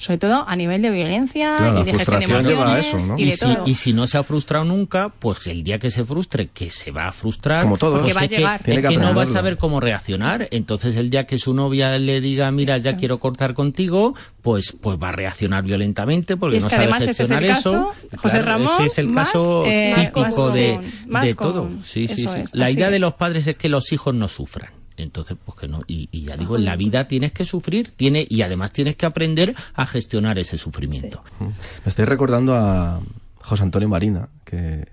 [0.00, 3.18] sobre todo a nivel de violencia y de gestión de emociones ¿no?
[3.18, 6.48] y, si, y, si, no se ha frustrado nunca, pues el día que se frustre,
[6.48, 8.62] que se va a frustrar, como todo, pues va a llegar.
[8.62, 10.48] Que, que, no va a saber cómo reaccionar.
[10.52, 14.96] Entonces el día que su novia le diga, mira, ya quiero cortar contigo, pues pues
[14.96, 17.90] va a reaccionar violentamente porque no sabe gestionar eso.
[18.16, 21.68] José Ramón, ese es el caso eh, típico de, de todo.
[21.84, 22.44] Sí, sí, sí.
[22.54, 24.79] La idea de los padres es que los hijos no sufran.
[25.02, 25.82] Entonces, pues que no.
[25.86, 29.54] Y, ya digo, en la vida tienes que sufrir tiene y además tienes que aprender
[29.74, 31.22] a gestionar ese sufrimiento.
[31.40, 31.50] Me
[31.86, 33.00] estoy recordando a
[33.42, 34.84] José Antonio Marina, que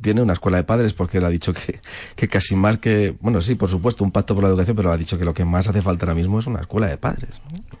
[0.00, 1.80] tiene una escuela de padres porque él ha dicho que,
[2.16, 4.96] que casi más que, bueno, sí, por supuesto, un pacto por la educación, pero ha
[4.96, 7.30] dicho que lo que más hace falta ahora mismo es una escuela de padres.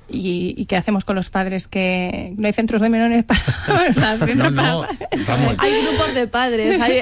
[0.08, 3.40] ¿Y, qué hacemos con los padres que no hay centros de menores para...
[5.58, 7.00] Hay grupos de padres, hay,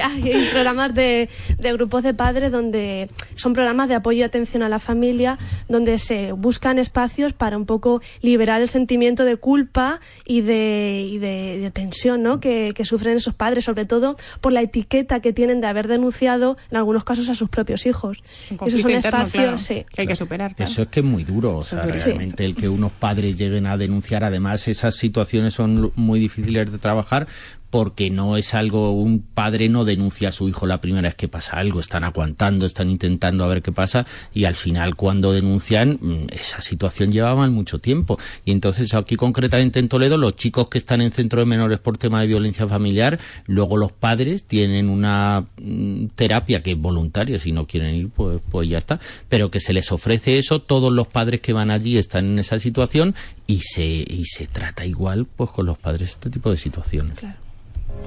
[0.51, 4.79] programas de, de, grupos de padres donde son programas de apoyo y atención a la
[4.79, 11.05] familia, donde se buscan espacios para un poco liberar el sentimiento de culpa y de,
[11.07, 12.39] y de, tensión ¿no?
[12.39, 13.98] que, que sufren esos padres, sobre todo
[14.41, 18.19] por la etiqueta que tienen de haber denunciado en algunos casos a sus propios hijos.
[18.49, 19.55] Eso es un espacio
[19.93, 20.55] que hay que superar.
[20.57, 23.77] Eso es que es muy duro, o sea, realmente el que unos padres lleguen a
[23.77, 27.27] denunciar, además esas situaciones son muy difíciles de trabajar
[27.69, 31.27] porque no es algo, un padre no denuncia a su hijo la primera vez que
[31.27, 35.99] pasa algo, están aguantando, están intentando a ver qué pasa y al final cuando denuncian
[36.01, 40.77] mm, esa situación llevaba mucho tiempo y entonces aquí concretamente en Toledo los chicos que
[40.77, 45.45] están en centro de menores por tema de violencia familiar, luego los padres tienen una
[45.61, 49.59] mm, terapia que es voluntaria, si no quieren ir pues, pues ya está, pero que
[49.59, 53.59] se les ofrece eso, todos los padres que van allí están en esa situación y
[53.61, 57.13] se, y se trata igual pues con los padres este tipo de situaciones.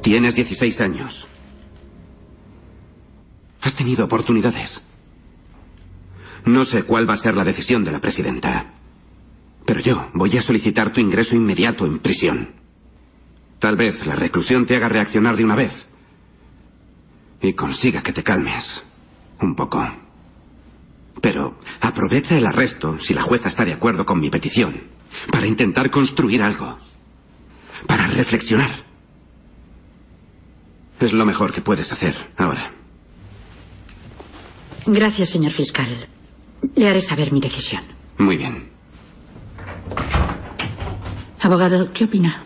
[0.00, 1.28] Tienes 16 años.
[3.60, 4.82] Has tenido oportunidades.
[6.44, 8.72] No sé cuál va a ser la decisión de la presidenta,
[9.64, 12.50] pero yo voy a solicitar tu ingreso inmediato en prisión.
[13.60, 15.86] Tal vez la reclusión te haga reaccionar de una vez
[17.40, 18.82] y consiga que te calmes
[19.40, 19.88] un poco.
[21.20, 24.74] Pero aprovecha el arresto, si la jueza está de acuerdo con mi petición,
[25.30, 26.78] para intentar construir algo,
[27.86, 28.91] para reflexionar.
[31.02, 32.70] Es lo mejor que puedes hacer ahora.
[34.86, 35.88] Gracias, señor fiscal.
[36.76, 37.82] Le haré saber mi decisión.
[38.18, 38.70] Muy bien.
[41.40, 42.44] Abogado, ¿qué opina?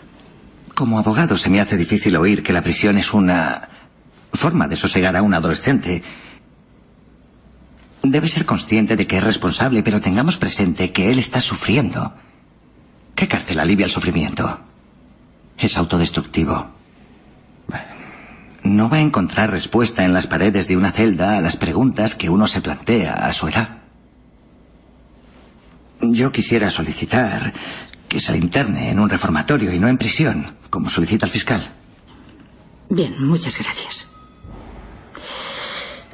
[0.74, 3.68] Como abogado se me hace difícil oír que la prisión es una
[4.32, 6.02] forma de sosegar a un adolescente.
[8.02, 12.14] Debe ser consciente de que es responsable, pero tengamos presente que él está sufriendo.
[13.14, 14.60] ¿Qué cárcel alivia el sufrimiento?
[15.58, 16.75] Es autodestructivo.
[18.66, 22.28] No va a encontrar respuesta en las paredes de una celda a las preguntas que
[22.28, 23.78] uno se plantea a su edad.
[26.00, 27.54] Yo quisiera solicitar
[28.08, 31.64] que se le interne en un reformatorio y no en prisión, como solicita el fiscal.
[32.90, 34.08] Bien, muchas gracias.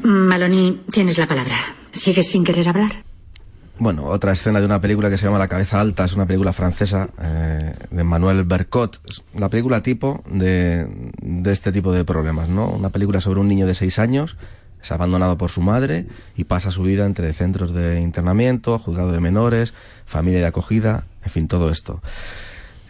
[0.02, 1.56] Maloney, tienes la palabra.
[1.92, 3.04] ¿Sigues sin querer hablar?
[3.82, 6.52] Bueno, otra escena de una película que se llama La cabeza alta, es una película
[6.52, 9.00] francesa eh, de Manuel Bercot,
[9.34, 10.86] la película tipo de,
[11.20, 12.68] de este tipo de problemas, ¿no?
[12.68, 14.36] Una película sobre un niño de seis años,
[14.80, 19.18] es abandonado por su madre y pasa su vida entre centros de internamiento, juzgado de
[19.18, 19.74] menores,
[20.06, 22.00] familia de acogida, en fin, todo esto.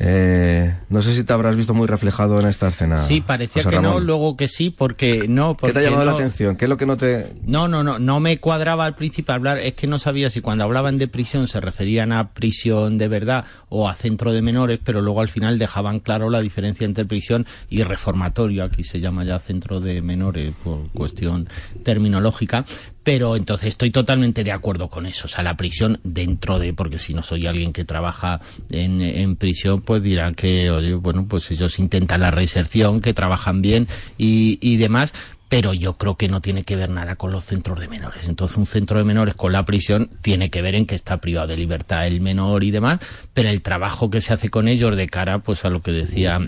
[0.04, 2.98] Eh, no sé si te habrás visto muy reflejado en esta escena.
[2.98, 5.56] Sí, parecía que no, luego que sí, porque no.
[5.56, 6.56] Porque ¿Qué te ha llamado la atención?
[6.56, 7.32] ¿Qué es lo que no te.?
[7.44, 9.58] No, no, no, no me cuadraba al principio hablar.
[9.58, 13.44] Es que no sabía si cuando hablaban de prisión se referían a prisión de verdad
[13.68, 17.46] o a centro de menores, pero luego al final dejaban claro la diferencia entre prisión
[17.70, 18.64] y reformatorio.
[18.64, 21.48] Aquí se llama ya centro de menores por cuestión
[21.84, 22.64] terminológica
[23.02, 25.26] pero entonces estoy totalmente de acuerdo con eso.
[25.26, 29.36] O sea, la prisión dentro de, porque si no soy alguien que trabaja en, en
[29.36, 33.88] prisión, pues dirán que, oye, bueno, pues ellos intentan la reinserción, que trabajan bien
[34.18, 35.12] y, y demás,
[35.48, 38.28] pero yo creo que no tiene que ver nada con los centros de menores.
[38.28, 41.48] Entonces, un centro de menores con la prisión tiene que ver en que está privado
[41.48, 43.00] de libertad el menor y demás,
[43.34, 46.40] pero el trabajo que se hace con ellos de cara, pues a lo que decía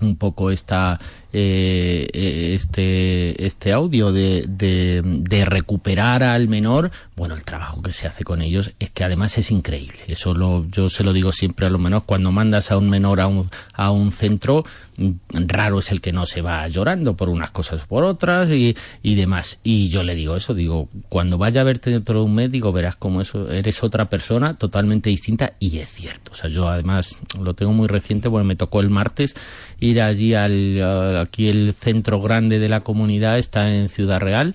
[0.00, 1.00] un poco esta
[1.32, 8.24] eh, este, este audio de, de, recuperar al menor, bueno, el trabajo que se hace
[8.24, 9.98] con ellos es que además es increíble.
[10.06, 13.20] Eso lo, yo se lo digo siempre a los menores, cuando mandas a un menor
[13.20, 14.64] a un, a un centro,
[14.96, 15.10] mm,
[15.46, 19.14] raro es el que no se va llorando por unas cosas por otras y, y
[19.14, 19.58] demás.
[19.62, 22.96] Y yo le digo eso, digo, cuando vaya a verte dentro de un médico verás
[22.96, 26.32] como eso, eres otra persona totalmente distinta y es cierto.
[26.32, 29.34] O sea, yo además lo tengo muy reciente, bueno, me tocó el martes
[29.80, 34.54] ir allí al aquí el centro grande de la comunidad está en Ciudad Real.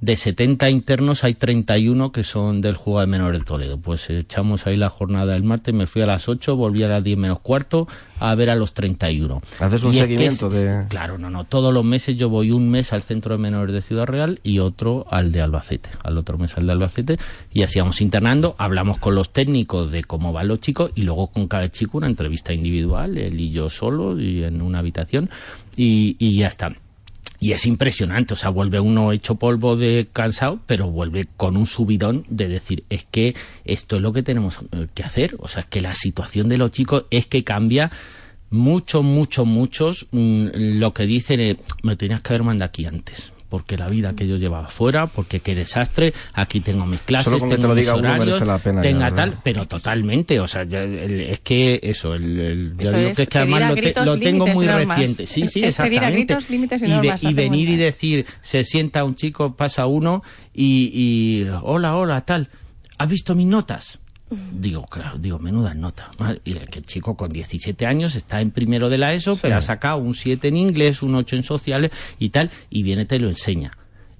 [0.00, 3.78] De 70 internos hay 31 que son del juego de menores de Toledo.
[3.78, 7.04] Pues echamos ahí la jornada del martes, me fui a las 8, volví a las
[7.04, 7.88] 10 menos cuarto
[8.20, 9.42] a ver a los 31.
[9.60, 10.86] ¿Haces un seguimiento de...?
[10.88, 11.44] Claro, no, no.
[11.44, 14.60] Todos los meses yo voy un mes al centro de menores de Ciudad Real y
[14.60, 15.90] otro al de Albacete.
[16.04, 17.18] Al otro mes al de Albacete.
[17.52, 21.28] Y así vamos internando, hablamos con los técnicos de cómo van los chicos y luego
[21.28, 25.30] con cada chico una entrevista individual, él y yo solo y en una habitación
[25.76, 26.72] y, y ya está.
[27.40, 31.66] Y es impresionante, o sea, vuelve uno hecho polvo de cansado, pero vuelve con un
[31.66, 35.62] subidón de decir, es que esto es lo que tenemos eh, que hacer, o sea,
[35.62, 37.90] es que la situación de los chicos es que cambia
[38.50, 43.76] muchos, muchos, muchos mm, lo que dicen me tenías que haber mandado aquí antes porque
[43.76, 47.86] la vida que yo llevaba fuera, porque qué desastre, aquí tengo mis clases, tengo mis
[47.86, 48.42] horarios,
[48.80, 53.38] tenga tal, pero totalmente, o sea, es que eso, el, yo digo que es que
[53.38, 53.74] además
[54.06, 56.34] lo, tengo muy reciente, sí, sí, exactamente,
[56.80, 60.22] y, y, venir y decir, se sienta un chico, pasa uno
[60.54, 62.48] y, y hola, hola, tal,
[62.96, 64.00] ¿has visto mis notas?
[64.52, 66.10] Digo, claro, digo, menuda nota.
[66.44, 69.56] Y el que el chico con 17 años está en primero de la ESO, pero
[69.56, 73.18] ha sacado un 7 en inglés, un 8 en sociales y tal, y viene te
[73.18, 73.72] lo enseña.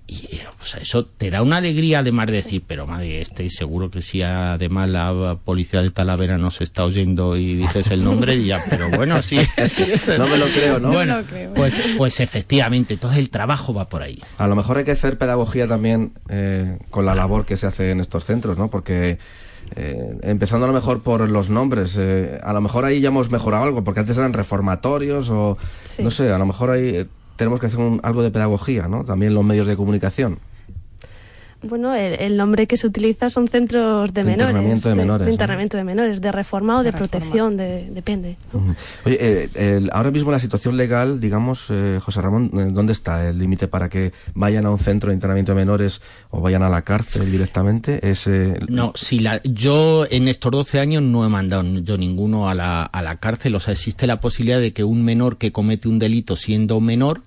[0.09, 3.91] Y o sea, eso te da una alegría además de decir, pero madre, estoy seguro
[3.91, 8.63] que si además la policía de Talavera nos está oyendo y dices el nombre, ya,
[8.69, 9.39] pero bueno, sí.
[10.19, 10.91] no me lo creo, ¿no?
[10.91, 11.23] Bueno,
[11.55, 14.19] pues, pues efectivamente, entonces el trabajo va por ahí.
[14.39, 17.91] A lo mejor hay que hacer pedagogía también eh, con la labor que se hace
[17.91, 18.69] en estos centros, ¿no?
[18.69, 19.19] Porque
[19.77, 23.31] eh, empezando a lo mejor por los nombres, eh, a lo mejor ahí ya hemos
[23.31, 25.57] mejorado algo, porque antes eran reformatorios o
[25.99, 29.05] no sé, a lo mejor ahí eh, tenemos que hacer algo de pedagogía, ¿no?
[29.05, 30.39] También los medios de comunicación.
[31.63, 34.49] Bueno, el, nombre que se utiliza son centros de, menores.
[34.49, 35.27] Internamiento de menores.
[35.27, 38.37] De, internamiento de menores, de reforma o de, protección, depende.
[39.05, 43.39] Oye, eh, ahora mismo la situación legal, digamos, eh, José Ramón, eh, ¿dónde está el
[43.39, 46.83] límite para que vayan a un centro de internamiento de menores o vayan a la
[46.83, 48.11] cárcel directamente?
[48.11, 48.29] Es,
[48.69, 52.83] no, si la, yo en estos 12 años no he mandado yo ninguno a la,
[52.83, 53.55] a la cárcel.
[53.55, 57.23] O sea, existe la posibilidad de que un menor que comete un delito siendo menor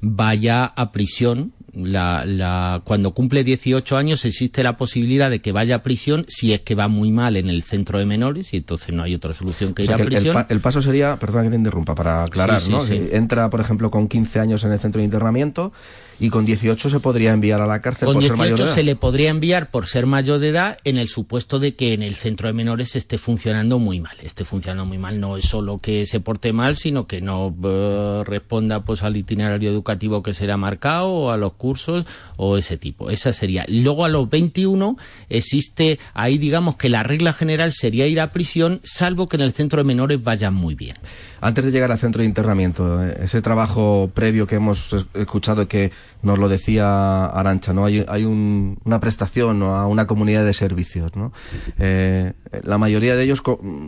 [0.00, 5.76] vaya a prisión la, la, cuando cumple 18 años existe la posibilidad de que vaya
[5.76, 8.94] a prisión si es que va muy mal en el centro de menores y entonces
[8.94, 10.46] no hay otra solución que ir a prisión.
[10.48, 12.84] El, paso sería, perdón que te interrumpa, para aclarar, ¿no?
[12.88, 15.72] entra, por ejemplo, con 15 años en el centro de internamiento
[16.20, 18.74] y con 18 se podría enviar a la cárcel con por ser mayor de edad.
[18.74, 22.02] se le podría enviar por ser mayor de edad en el supuesto de que en
[22.02, 24.16] el centro de menores esté funcionando muy mal.
[24.22, 28.22] Esté funcionando muy mal no es solo que se porte mal, sino que no eh,
[28.24, 33.10] responda pues al itinerario educativo que será marcado o a los cursos o ese tipo.
[33.10, 33.64] Esa sería.
[33.68, 34.96] Luego a los 21
[35.28, 39.52] existe ahí digamos que la regla general sería ir a prisión salvo que en el
[39.52, 40.96] centro de menores vayan muy bien.
[41.40, 45.92] Antes de llegar al centro de internamiento, eh, ese trabajo previo que hemos escuchado que
[46.24, 47.84] nos lo decía Arancha, ¿no?
[47.84, 51.32] Hay, hay una prestación a una comunidad de servicios, ¿no?
[51.78, 52.32] Eh,
[52.62, 53.42] la mayoría de ellos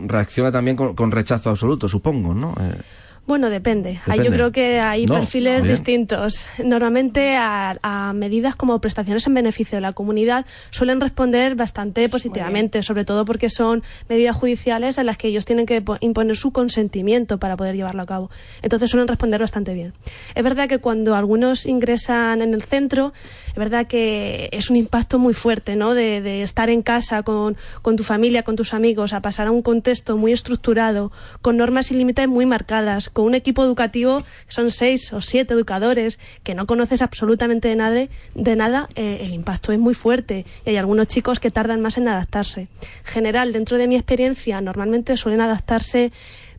[0.05, 2.53] reacciona también con, rechazo absoluto, supongo, ¿no?
[2.59, 2.81] Eh,
[3.27, 3.99] bueno, depende.
[4.23, 6.47] yo creo que hay perfiles distintos.
[6.63, 13.03] Normalmente a, medidas como prestaciones en beneficio de la comunidad suelen responder bastante positivamente, sobre
[13.03, 17.57] todo porque son medidas judiciales en las que ellos tienen que imponer su consentimiento para
[17.57, 18.31] poder llevarlo a cabo.
[18.61, 19.93] Entonces suelen responder bastante bien.
[20.33, 23.11] Es verdad que cuando algunos ingresan en el centro,
[23.49, 25.93] es verdad que es un impacto muy fuerte, ¿no?
[25.95, 29.61] De, estar en casa con, con tu familia, con tus amigos, a pasar a un
[29.61, 31.11] contexto muy estructurado,
[31.41, 36.19] con normas y límites muy marcadas con un equipo educativo, son seis o siete educadores,
[36.43, 40.69] que no conoces absolutamente de nada, de nada eh, el impacto es muy fuerte y
[40.69, 42.67] hay algunos chicos que tardan más en adaptarse.
[43.05, 46.11] En general, dentro de mi experiencia, normalmente suelen adaptarse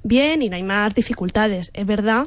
[0.02, 1.70] bien y no hay más dificultades.
[1.74, 2.26] Es verdad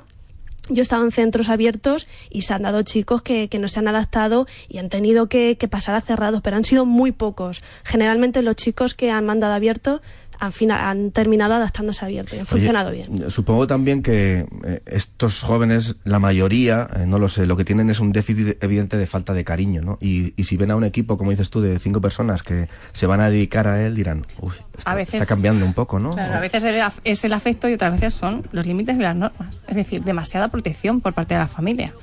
[0.70, 3.90] yo he estado en centros abiertos y se han dado chicos que, no se han
[3.90, 7.62] adaptado y han tenido que, que, pasar a cerrados, pero han sido muy pocos.
[7.84, 10.00] Generalmente los chicos que han mandado abiertos
[10.42, 13.30] han, han terminado adaptándose abierto y han funcionado bien.
[13.30, 17.92] Supongo también que eh, estos jóvenes, la mayoría, eh, no lo sé, lo que tienen
[17.92, 20.00] es un déficit evidente de falta de cariño, ¿no?
[20.02, 23.06] Y, y, si ven a un equipo, como dices tú, de cinco personas que se
[23.06, 26.12] van a dedicar a él, dirán, uy, está, está cambiando un poco, ¿no?
[26.12, 26.64] Claro, a veces
[27.04, 29.64] es el afecto y otras veces son los límites de las normas.
[29.68, 31.94] Es decir, demasiada protección por parte de la familia.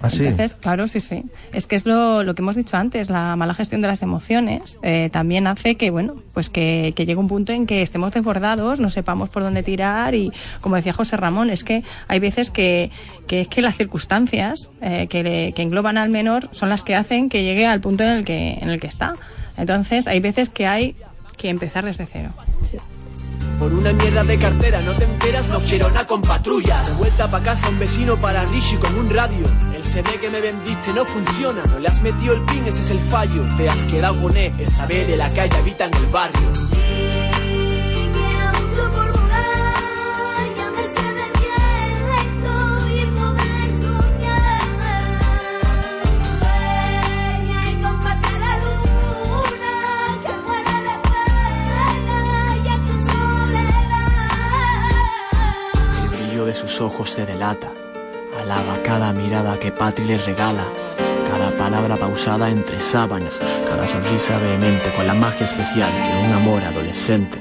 [0.00, 1.24] ¿Ah, Entonces, claro, sí, sí.
[1.52, 4.78] Es que es lo, lo, que hemos dicho antes, la mala gestión de las emociones
[4.82, 8.78] eh, también hace que, bueno, pues que, que, llegue un punto en que estemos desbordados,
[8.78, 12.92] no sepamos por dónde tirar y, como decía José Ramón, es que hay veces que,
[13.26, 17.28] que es que las circunstancias eh, que, que engloban al menor son las que hacen
[17.28, 19.14] que llegue al punto en el que, en el que está.
[19.56, 20.94] Entonces, hay veces que hay
[21.36, 22.30] que empezar desde cero.
[22.62, 22.78] Sí.
[23.58, 26.86] Por una mierda de cartera no te enteras, no quiero nada con patrullas.
[26.86, 29.46] De vuelta pa' casa un vecino para Rishi con un radio.
[29.74, 32.90] El CD que me vendiste no funciona, no le has metido el pin, ese es
[32.90, 33.44] el fallo.
[33.56, 36.48] Te has quedado con él, el saber de la calle habita en el barrio.
[56.54, 57.72] Sus ojos se delata.
[58.38, 60.66] Alaba cada mirada que Patri les regala.
[61.28, 66.62] Cada palabra pausada entre sábanas, cada sonrisa vehemente con la magia especial de un amor
[66.64, 67.38] adolescente.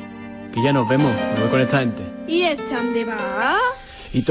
[0.53, 2.03] Que ya nos vemos, nos vemos con esta gente.
[2.27, 3.57] ¿Y esta dónde va?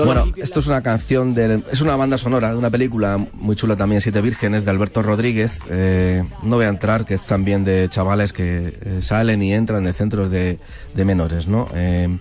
[0.04, 3.76] bueno, esto es una canción de, es una banda sonora de una película muy chula
[3.76, 5.60] también, Siete Vírgenes, de Alberto Rodríguez.
[5.70, 9.84] Eh, no voy a entrar, que es también de chavales que eh, salen y entran
[9.84, 10.58] de centros de,
[10.94, 11.68] de menores, ¿no?
[11.74, 12.18] Eh,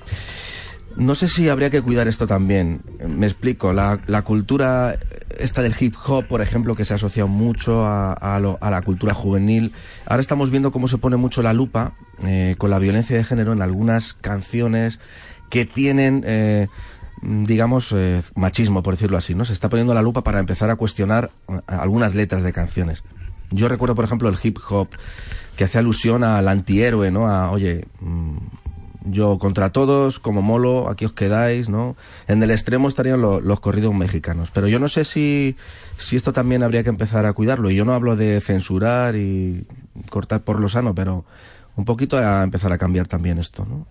[0.98, 2.82] no sé si habría que cuidar esto también.
[3.08, 3.74] Me explico.
[3.74, 4.98] La, cultura
[5.38, 8.72] esta del hip hop, por ejemplo, que se ha asociado mucho a, a, lo, a
[8.72, 9.74] la cultura juvenil.
[10.06, 11.94] Ahora estamos viendo cómo se pone mucho la lupa
[12.24, 15.00] eh, con la violencia de género en algunas canciones
[15.50, 16.68] que tienen eh,
[17.22, 19.46] digamos, eh, machismo, por decirlo así, ¿no?
[19.46, 23.04] Se está poniendo la lupa para empezar a cuestionar eh, algunas letras de canciones.
[23.52, 24.90] Yo recuerdo, por ejemplo, el hip hop
[25.56, 27.28] que hace alusión al antihéroe, ¿no?
[27.28, 28.38] A, oye, mmm,
[29.06, 31.96] yo contra todos, como molo, aquí os quedáis, ¿no?
[32.28, 34.52] En el extremo estarían lo, los corridos mexicanos.
[34.52, 35.56] Pero yo no sé si,
[35.98, 37.70] si esto también habría que empezar a cuidarlo.
[37.70, 39.66] Y yo no hablo de censurar y
[40.10, 41.26] cortar por lo sano, pero
[41.76, 43.86] un poquito a empezar a cambiar también esto, ¿no?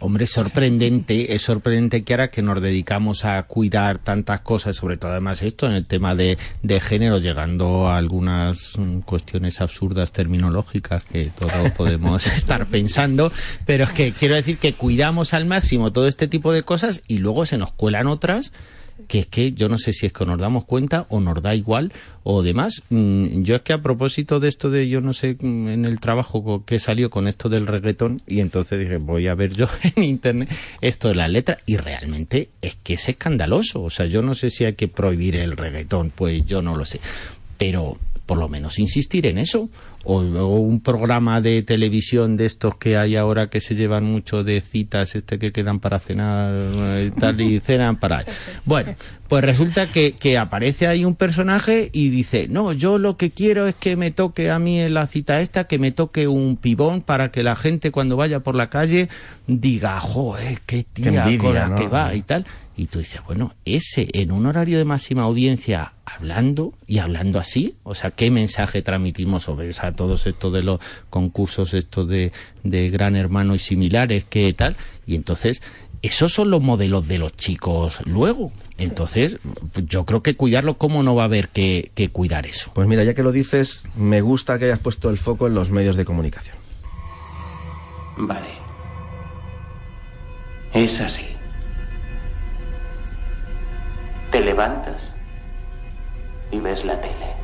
[0.00, 4.96] Hombre, es sorprendente, es sorprendente que ahora que nos dedicamos a cuidar tantas cosas, sobre
[4.96, 10.12] todo además esto en el tema de, de género, llegando a algunas mm, cuestiones absurdas
[10.12, 13.32] terminológicas que todos podemos estar pensando,
[13.66, 17.18] pero es que quiero decir que cuidamos al máximo todo este tipo de cosas y
[17.18, 18.52] luego se nos cuelan otras
[19.06, 21.54] que es que yo no sé si es que nos damos cuenta o nos da
[21.54, 21.92] igual
[22.24, 22.82] o demás.
[22.90, 26.00] Mm, yo es que a propósito de esto de yo no sé mm, en el
[26.00, 30.02] trabajo que salió con esto del reggaetón y entonces dije voy a ver yo en
[30.02, 33.82] internet esto de la letra y realmente es que es escandaloso.
[33.82, 36.84] O sea, yo no sé si hay que prohibir el reggaetón, pues yo no lo
[36.84, 37.00] sé.
[37.56, 39.70] Pero por lo menos insistir en eso
[40.08, 44.42] o, o, un programa de televisión de estos que hay ahora que se llevan mucho
[44.42, 46.54] de citas este que quedan para cenar
[47.04, 48.24] y tal y cenan para
[48.64, 48.94] bueno
[49.28, 53.66] pues resulta que, que aparece ahí un personaje y dice no yo lo que quiero
[53.66, 57.02] es que me toque a mí en la cita esta que me toque un pibón
[57.02, 59.10] para que la gente cuando vaya por la calle
[59.46, 61.76] diga joder qué tía qué envidia, con la ¿no?
[61.76, 62.46] que va y tal
[62.78, 67.74] y tú dices, bueno, ese en un horario de máxima audiencia hablando y hablando así,
[67.82, 70.78] o sea, ¿qué mensaje transmitimos sobre o sea, todos estos de los
[71.10, 72.30] concursos, estos de,
[72.62, 74.76] de Gran Hermano y similares, qué tal?
[75.08, 75.60] Y entonces,
[76.02, 78.52] esos son los modelos de los chicos luego.
[78.78, 79.38] Entonces,
[79.88, 82.70] yo creo que cuidarlo, ¿cómo no va a haber que, que cuidar eso?
[82.74, 85.72] Pues mira, ya que lo dices, me gusta que hayas puesto el foco en los
[85.72, 86.56] medios de comunicación.
[88.18, 88.48] Vale.
[90.72, 91.37] Es así.
[94.30, 95.12] Te levantas
[96.50, 97.34] y ves la tele.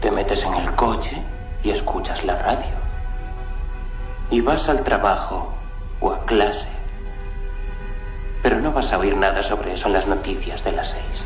[0.00, 1.20] Te metes en el coche
[1.64, 2.78] y escuchas la radio.
[4.30, 5.52] Y vas al trabajo
[6.00, 6.68] o a clase.
[8.42, 11.24] Pero no vas a oír nada sobre eso en las noticias de las seis.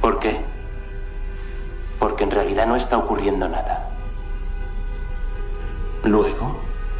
[0.00, 0.40] ¿Por qué?
[1.98, 3.88] Porque en realidad no está ocurriendo nada.
[6.02, 6.56] Luego,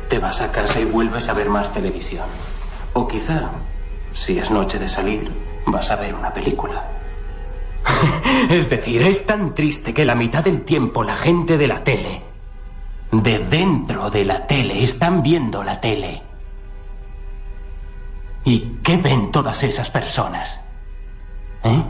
[0.09, 2.27] te vas a casa y vuelves a ver más televisión.
[2.95, 3.51] O quizá
[4.15, 5.31] si es noche de salir,
[5.67, 6.89] vas a ver una película.
[8.51, 12.23] es decir, es tan triste que la mitad del tiempo la gente de la tele,
[13.11, 16.23] de dentro de la tele, están viendo la tele.
[18.45, 20.61] ¿Y qué ven todas esas personas?
[21.65, 21.83] ¿Eh?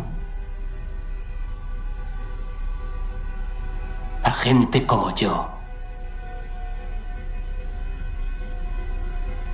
[4.22, 5.50] A gente como yo.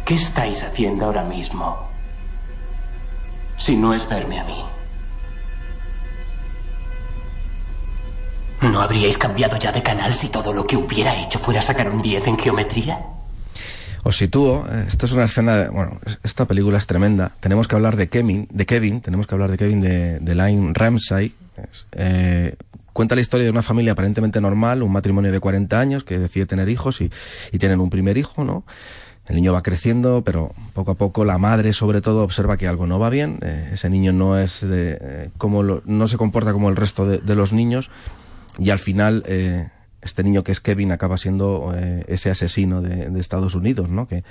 [0.04, 1.89] ¿Qué estáis haciendo ahora mismo?
[3.60, 4.64] Si no es verme a mí.
[8.62, 12.02] ¿No habríais cambiado ya de canal si todo lo que hubiera hecho fuera sacar un
[12.02, 12.98] 10 en geometría?
[14.02, 17.32] Os sitúo, esto es una escena, de, bueno, esta película es tremenda.
[17.40, 20.72] Tenemos que hablar de Kevin, de Kevin, tenemos que hablar de Kevin de, de Line
[20.72, 21.34] Ramsay.
[21.92, 22.56] Eh,
[22.94, 26.46] cuenta la historia de una familia aparentemente normal, un matrimonio de 40 años que decide
[26.46, 27.10] tener hijos y,
[27.52, 28.64] y tienen un primer hijo, ¿no?
[29.30, 32.88] El niño va creciendo, pero poco a poco la madre, sobre todo, observa que algo
[32.88, 33.38] no va bien.
[33.42, 37.06] Eh, ese niño no es de, eh, como lo, no se comporta como el resto
[37.06, 37.90] de, los niños
[38.58, 39.68] y al final eh,
[40.02, 41.72] este niño que es Kevin acaba siendo
[42.08, 44.08] ese asesino de, de, Estados Unidos, ¿no?
[44.08, 44.24] Que,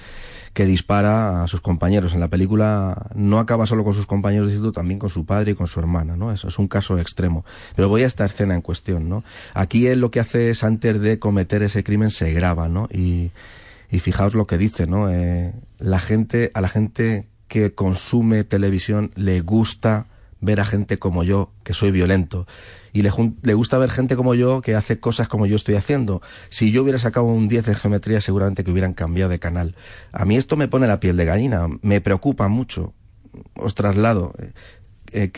[0.54, 2.14] que dispara a sus compañeros.
[2.14, 5.52] En la película no acaba solo con sus compañeros de instituto, también con su padre
[5.52, 6.34] y con su hermana, ¿no?
[6.34, 7.45] Eso es un caso extremo.
[7.74, 9.24] Pero voy a esta escena en cuestión, ¿no?
[9.54, 12.89] Aquí él lo que hace es antes de cometer ese crimen se graba, ¿no?
[12.91, 13.32] Y
[13.92, 15.10] y fijaos lo que dice, ¿no?
[15.10, 20.08] Eh, la gente, a la gente que consume televisión le gusta
[20.42, 22.48] ver a gente como yo, que soy violento.
[22.94, 23.12] Y le,
[23.42, 26.22] le, gusta ver gente como yo que hace cosas como yo estoy haciendo.
[26.50, 29.76] Si yo hubiera sacado un 10 en geometría, seguramente que hubieran cambiado de canal.
[30.12, 32.94] A mí esto me pone la piel de gallina, me preocupa mucho.
[33.56, 34.34] Os traslado.
[35.12, 35.32] Eh,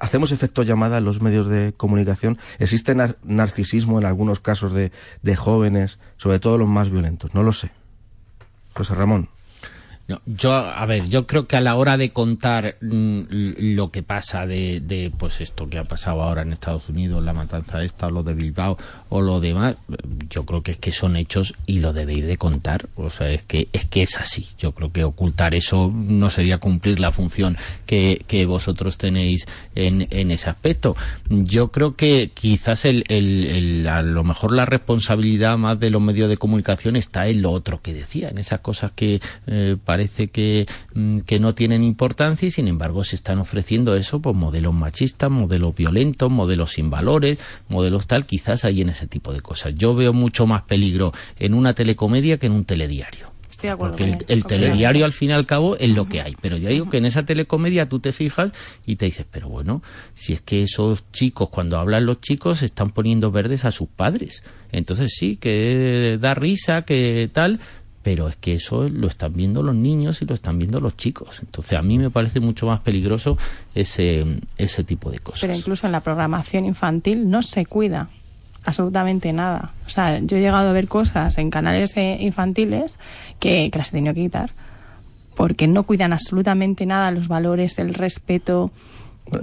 [0.00, 2.38] hacemos efecto llamada en los medios de comunicación.
[2.58, 4.92] Existe nar narcisismo en algunos casos de,
[5.22, 7.34] de, jóvenes, sobre todo los más violentos.
[7.34, 7.70] No lo sé.
[8.74, 9.28] José Ramón.
[10.24, 13.20] Yo, a ver, yo creo que a la hora de contar mm,
[13.74, 17.34] lo que pasa de, de, pues esto que ha pasado ahora en Estados Unidos, la
[17.34, 18.78] matanza esta, lo de Bilbao,
[19.10, 19.76] o lo demás,
[20.30, 22.88] yo creo que es que son hechos y lo debéis de contar.
[22.96, 24.48] O sea, es que es que es así.
[24.58, 30.08] Yo creo que ocultar eso no sería cumplir la función que, que vosotros tenéis en,
[30.10, 30.96] en ese aspecto.
[31.28, 36.00] Yo creo que quizás el, el, el, a lo mejor la responsabilidad más de los
[36.00, 40.28] medios de comunicación está en lo otro que decía, en esas cosas que eh, parece
[40.28, 44.72] que, mm, que, no tienen importancia y sin embargo se están ofreciendo eso, pues modelos
[44.72, 47.38] machistas, modelos violentos, modelos sin valores,
[47.68, 49.74] modelos tal, quizás hay en ese tipo de cosas.
[49.74, 53.32] Yo veo mucho más peligro en una telecomedia que en un telediario.
[53.76, 56.36] Porque el, el telediario al fin y al cabo es lo que hay.
[56.40, 58.52] Pero ya digo que en esa telecomedia tú te fijas
[58.86, 59.82] y te dices, pero bueno,
[60.14, 64.44] si es que esos chicos, cuando hablan los chicos, están poniendo verdes a sus padres.
[64.70, 67.58] Entonces sí, que da risa, que tal,
[68.08, 71.40] pero es que eso lo están viendo los niños y lo están viendo los chicos.
[71.40, 73.36] Entonces a mí me parece mucho más peligroso
[73.74, 74.24] ese,
[74.56, 75.42] ese tipo de cosas.
[75.42, 78.08] Pero incluso en la programación infantil no se cuida
[78.64, 79.72] absolutamente nada.
[79.84, 82.98] O sea, yo he llegado a ver cosas en canales eh, infantiles
[83.40, 84.52] que, que las he tenido que quitar
[85.34, 88.70] porque no cuidan absolutamente nada los valores, el respeto,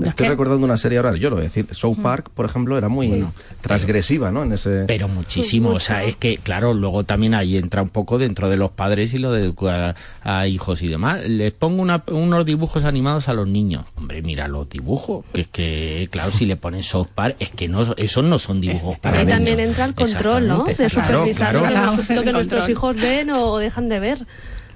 [0.04, 2.90] Estoy recordando una serie ahora, yo lo voy a decir, South Park, por ejemplo, era
[2.90, 3.26] muy sí.
[3.62, 4.44] transgresiva, ¿no?
[4.44, 4.86] En ese...
[4.88, 8.58] Pero muchísimo, o sea, es que, claro, luego también ahí entra un poco dentro de
[8.58, 11.28] los padres y lo de educar a, hijos y demás.
[11.28, 13.86] Les pongo una, unos dibujos animados a los niños.
[13.96, 17.68] Hombre, mira los dibujos, que es que, claro, si le ponen South Park, es que
[17.68, 20.64] no, esos no son dibujos para Ahí también entra el control, ¿no?
[20.64, 21.96] De supervisar claro, claro.
[21.96, 24.26] lo que, lo que nuestros hijos ven o dejan de ver.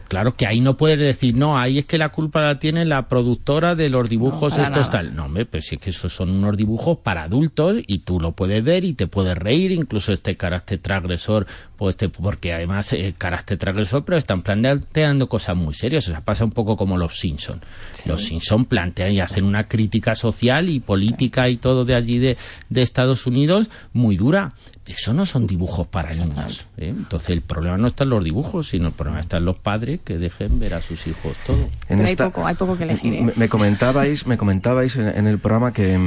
[0.10, 3.08] Claro que ahí no puedes decir, no, ahí es que la culpa la tiene la
[3.08, 5.16] productora de los dibujos no, estos tal.
[5.16, 8.32] No, hombre, pues sí es que esos son unos dibujos para adultos y tú lo
[8.32, 11.46] puedes ver y te puedes reír, incluso este carácter transgresor,
[11.78, 16.08] pues este, porque además el carácter transgresor, pero están planteando cosas muy serias.
[16.08, 17.62] O sea, pasa un poco como los Simpson.
[17.94, 18.10] Sí.
[18.10, 22.36] Los Simpson plantean y hacen una crítica social y política y todo de allí de,
[22.70, 24.54] de Estados Unidos muy dura
[24.94, 26.66] eso no son dibujos para niños.
[26.78, 26.90] ¿eh?
[26.90, 30.00] Entonces el problema no está en los dibujos, sino el problema está en los padres
[30.04, 31.70] que dejen ver a sus hijos todo.
[31.88, 33.14] En esta, hay, poco, hay poco que elegir.
[33.14, 33.22] ¿eh?
[33.22, 35.98] Me, me, comentabais, me comentabais en, en el programa que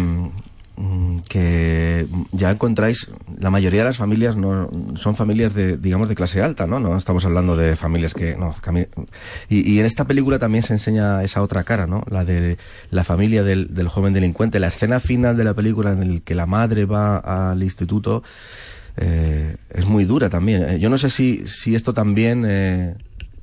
[1.29, 3.11] que ya encontráis
[3.43, 6.97] la mayoría de las familias no son familias de digamos de clase alta no no
[6.97, 8.55] estamos hablando de familias que no
[9.49, 12.57] y, y en esta película también se enseña esa otra cara no la de
[12.91, 14.61] la familia del, del joven delincuente.
[14.61, 18.23] La escena final de la película en el que la madre va al instituto
[18.97, 22.95] eh, es muy dura también yo no sé si si esto también eh,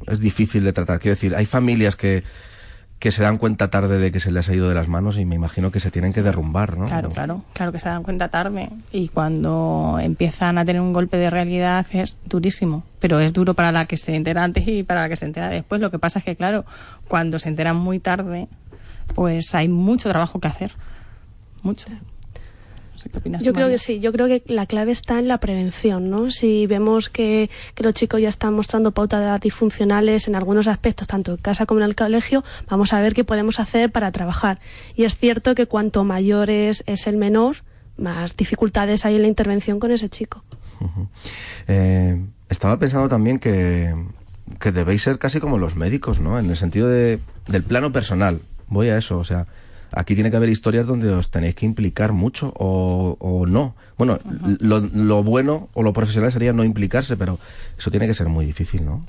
[0.07, 0.99] es difícil de tratar.
[0.99, 2.23] Quiero decir hay familias que
[2.99, 5.23] que se dan cuenta tarde de que se les ha ido de las manos y
[5.23, 6.85] me imagino que se tienen que derrumbar, ¿no?
[6.85, 11.15] Claro, claro, claro que se dan cuenta tarde y cuando empiezan a tener un golpe
[11.17, 15.03] de realidad es durísimo, pero es duro para la que se entera antes y para
[15.03, 15.79] la que se entera después.
[15.79, 16.65] Lo que pasa es que, claro,
[17.07, 18.49] cuando se enteran muy tarde,
[19.15, 20.73] pues hay mucho trabajo que hacer,
[21.63, 21.87] mucho.
[23.41, 26.31] Yo creo que sí, yo creo que la clave está en la prevención, ¿no?
[26.31, 31.31] Si vemos que, que los chicos ya están mostrando pautas disfuncionales en algunos aspectos, tanto
[31.31, 34.59] en casa como en el colegio, vamos a ver qué podemos hacer para trabajar.
[34.95, 37.57] Y es cierto que cuanto mayor es, es el menor,
[37.97, 40.43] más dificultades hay en la intervención con ese chico.
[40.79, 41.07] Uh -huh.
[41.67, 43.93] eh, estaba pensando también que,
[44.59, 46.39] que debéis ser casi como los médicos, ¿no?
[46.39, 48.41] En el sentido de, del plano personal.
[48.67, 49.47] Voy a eso, o sea,
[49.91, 53.75] aquí tiene que haber historias donde os tenéis que implicar mucho o, o no.
[53.97, 54.19] Bueno,
[54.59, 57.39] lo, lo, bueno o lo profesional sería no implicarse, pero
[57.77, 59.03] eso tiene que ser muy difícil, ¿no?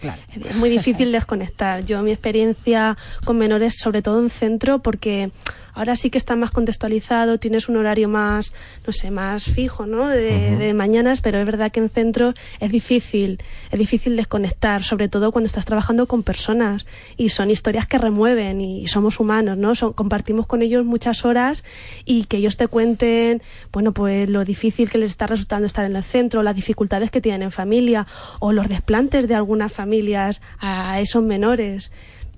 [0.00, 0.22] Claro.
[0.32, 1.84] Es muy difícil desconectar.
[1.84, 5.32] Yo, mi experiencia con menores, sobre todo en centro, porque
[5.78, 8.52] ahora sí que está más contextualizado, tienes un horario más,
[8.84, 10.08] no sé, más fijo, ¿no?
[10.08, 10.58] De, uh -huh.
[10.58, 15.30] de, mañanas, pero es verdad que en centro es difícil, es difícil desconectar, sobre todo
[15.30, 16.84] cuando estás trabajando con personas
[17.16, 19.76] y son historias que remueven y somos humanos, ¿no?
[19.76, 21.62] Son, compartimos con ellos muchas horas
[22.04, 23.40] y que ellos te cuenten,
[23.72, 27.20] bueno, pues lo difícil que les está resultando estar en el centro, las dificultades que
[27.20, 28.08] tienen en familia
[28.40, 31.92] o los desplantes de algunas familias a esos menores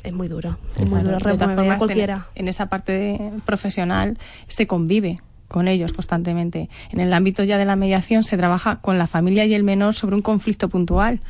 [0.05, 2.27] es muy duro, es muy duro, a cualquiera.
[2.35, 6.71] En, en, esa parte de, profesional se convive con ellos constantemente.
[6.91, 9.95] En el ámbito ya de la mediación se trabaja con la familia y el menor
[9.95, 11.21] sobre un conflicto puntual.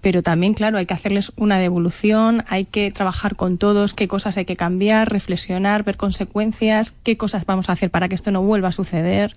[0.00, 4.36] Pero también, claro, hay que hacerles una devolución, hay que trabajar con todos, qué cosas
[4.36, 8.42] hay que cambiar, reflexionar, ver consecuencias, qué cosas vamos a hacer para que esto no
[8.42, 9.34] vuelva a suceder,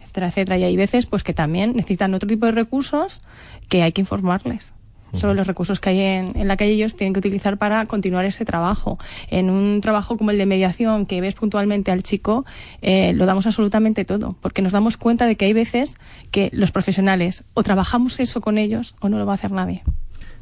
[0.00, 0.58] etcétera, etcétera.
[0.58, 3.20] Y hay veces pues que también necesitan otro tipo de recursos
[3.68, 4.72] que hay que informarles
[5.12, 8.24] sobre los recursos que hay en, en, la calle ellos tienen que utilizar para continuar
[8.24, 8.98] ese trabajo.
[9.28, 12.44] En un trabajo como el de mediación, que ves puntualmente al chico,
[12.82, 15.96] eh, lo damos absolutamente todo, porque nos damos cuenta de que hay veces
[16.30, 19.82] que los profesionales o trabajamos eso con ellos o no lo va a hacer nadie.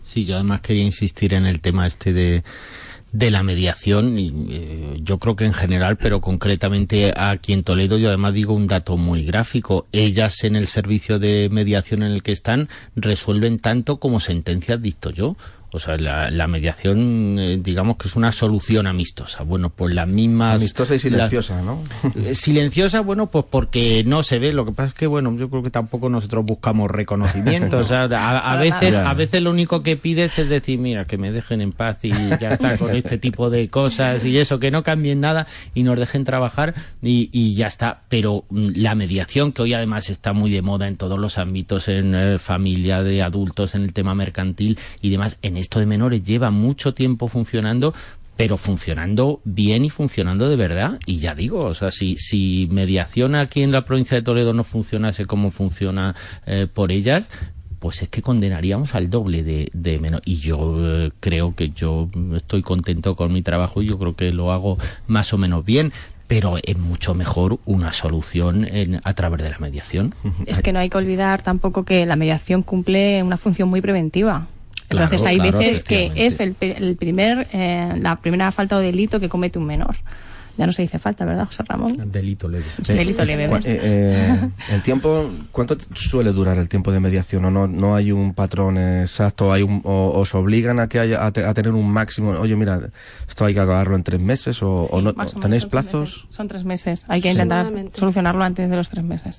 [0.02, 2.42] Sí, yo además quería insistir en el tema este de
[3.18, 7.98] de la mediación, y, eh, yo creo que en general, pero concretamente aquí en Toledo,
[7.98, 9.86] yo además digo un dato muy gráfico.
[9.90, 15.10] Ellas en el servicio de mediación en el que están resuelven tanto como sentencias dicto
[15.10, 15.36] yo.
[15.70, 19.42] O sea, la, mediación, eh, digamos que es una solución amistosa.
[19.42, 20.56] Bueno, pues las mismas...
[20.56, 21.82] Amistosa y silenciosa, ¿no?
[22.16, 24.54] Eh, silenciosa, bueno, pues porque no se ve.
[24.54, 27.78] Lo que pasa es que, bueno, yo creo que tampoco nosotros buscamos reconocimiento.
[27.88, 31.30] O sea, a, veces, a veces lo único que pides es decir, mira, que me
[31.30, 32.10] dejen en paz y
[32.40, 35.98] ya está con este tipo de cosas y eso, que no cambien nada y nos
[35.98, 38.02] dejen trabajar y, y ya está.
[38.08, 41.88] Pero mm, la mediación, que hoy además está muy de moda en todos los ámbitos,
[41.88, 46.22] en eh, familia, de adultos, en el tema mercantil y demás, en esto de menores
[46.22, 47.94] lleva mucho tiempo funcionando,
[48.38, 51.00] pero funcionando bien y funcionando de verdad.
[51.06, 54.62] Y ya digo, o sea, si, si mediación aquí en la provincia de Toledo no
[54.62, 56.14] funcionase como funciona
[56.46, 57.28] eh, por ellas,
[57.80, 60.20] pues es que condenaríamos al doble de, de menos.
[60.24, 64.32] Y yo eh, creo que yo estoy contento con mi trabajo y yo creo que
[64.32, 64.78] lo hago
[65.08, 65.92] más o menos bien.
[66.28, 70.14] Pero es mucho mejor una solución en, a través de la mediación.
[70.44, 74.46] Es que no hay que olvidar tampoco que la mediación cumple una función muy preventiva
[74.90, 79.28] entonces hay veces que es el, el primer, eh, la primera falta o delito que
[79.28, 79.96] comete un menor.
[80.58, 82.10] Ya no se dice falta, ¿verdad, José Ramón?
[82.10, 82.64] Delito leve.
[82.84, 83.44] delito leve.
[83.44, 87.44] Eh, eh, el tiempo, ¿cuánto suele durar el tiempo de mediación?
[87.44, 89.52] ¿O no, no hay un patrón exacto?
[89.52, 92.30] Hay un, o, ¿Os obligan a que haya, a, tener un máximo?
[92.30, 92.90] Oye, mira,
[93.28, 96.26] esto hay que acabarlo en tres meses o, no, tenéis plazos?
[96.30, 97.04] Son tres meses.
[97.06, 99.38] Hay que intentar solucionarlo antes de los tres meses.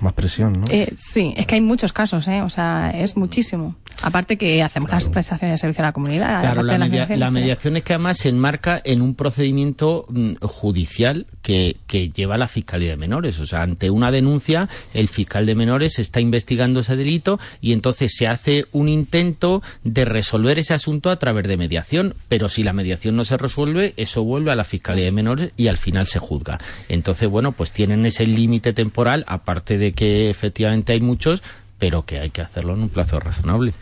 [0.00, 0.66] más presión, ¿no?
[0.94, 2.42] sí, es que hay muchos casos, ¿eh?
[2.42, 3.74] O sea, es muchísimo.
[4.02, 6.40] Aparte que hacemos las prestaciones de servicio a la comunidad.
[6.40, 12.10] Claro, la, mediación, es que además se enmarca en un procedimiento mm, judicial que, que,
[12.10, 13.40] lleva la Fiscalía de Menores.
[13.40, 18.12] O sea, ante una denuncia, el fiscal de menores está investigando ese delito y entonces
[18.16, 22.14] se hace un intento de resolver ese asunto a través de mediación.
[22.28, 25.68] Pero si la mediación no se resuelve, eso vuelve a la Fiscalía de Menores y
[25.68, 26.58] al final se juzga.
[26.88, 31.42] Entonces, bueno, pues tienen ese límite temporal, aparte de que efectivamente hay muchos,
[31.78, 33.72] pero que hay que hacerlo en un plazo razonable.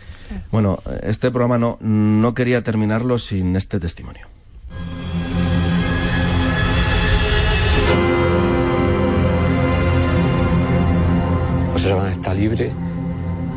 [0.51, 4.27] Bueno, este programa no, no quería terminarlo sin este testimonio.
[11.73, 12.71] José Rabadán está libre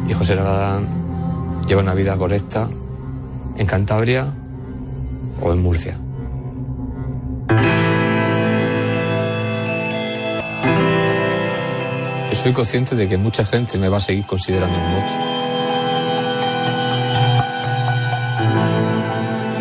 [0.08, 0.88] y José Rabadán
[1.68, 2.70] lleva una vida correcta
[3.58, 4.28] en Cantabria
[5.42, 5.98] o en Murcia.
[12.40, 15.26] Soy consciente de que mucha gente me va a seguir considerando un monstruo.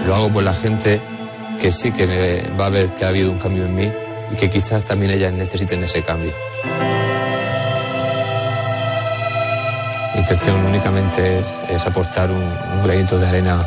[0.06, 1.00] Lo hago por la gente
[1.60, 3.92] que sí que me va a ver que ha habido un cambio en mí
[4.32, 6.32] y que quizás también ellas necesiten ese cambio.
[10.14, 13.66] Mi intención únicamente es, aportar un, un granito de arena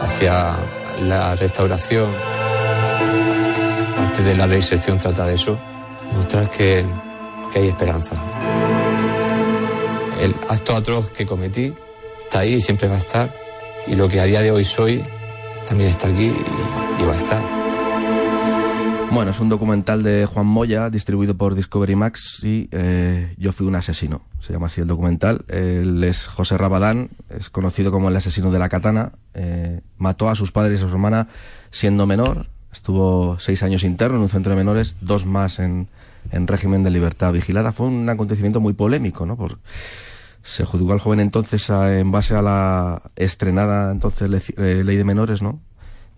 [0.00, 0.56] hacia
[1.02, 2.12] la restauración.
[3.96, 5.58] Parte de la reinserción trata de eso.
[6.14, 6.86] Mostrar que
[7.52, 8.16] que hay esperanza.
[10.20, 11.72] El acto atroz que cometí
[12.24, 13.32] está ahí y siempre va a estar.
[13.86, 15.02] Y lo que a día de hoy soy
[15.66, 17.42] también está aquí y, va a estar.
[19.10, 23.66] Bueno, es un documental de Juan Moya, distribuido por Discovery Max, y eh, Yo fui
[23.66, 25.44] un asesino, se llama así el documental.
[25.48, 29.12] Él es José Rabadán, es conocido como el asesino de la katana.
[29.34, 31.28] Eh, mató a sus padres y a su hermana
[31.70, 35.88] siendo menor, estuvo seis años interno en un centro de menores, dos más en,
[36.30, 37.72] en régimen de libertad vigilada.
[37.72, 39.36] Fue un acontecimiento muy polémico, ¿no?
[39.36, 39.58] Por,
[40.42, 45.42] se juzgó al joven entonces en base a la estrenada entonces eh, ley de menores,
[45.42, 45.60] ¿no?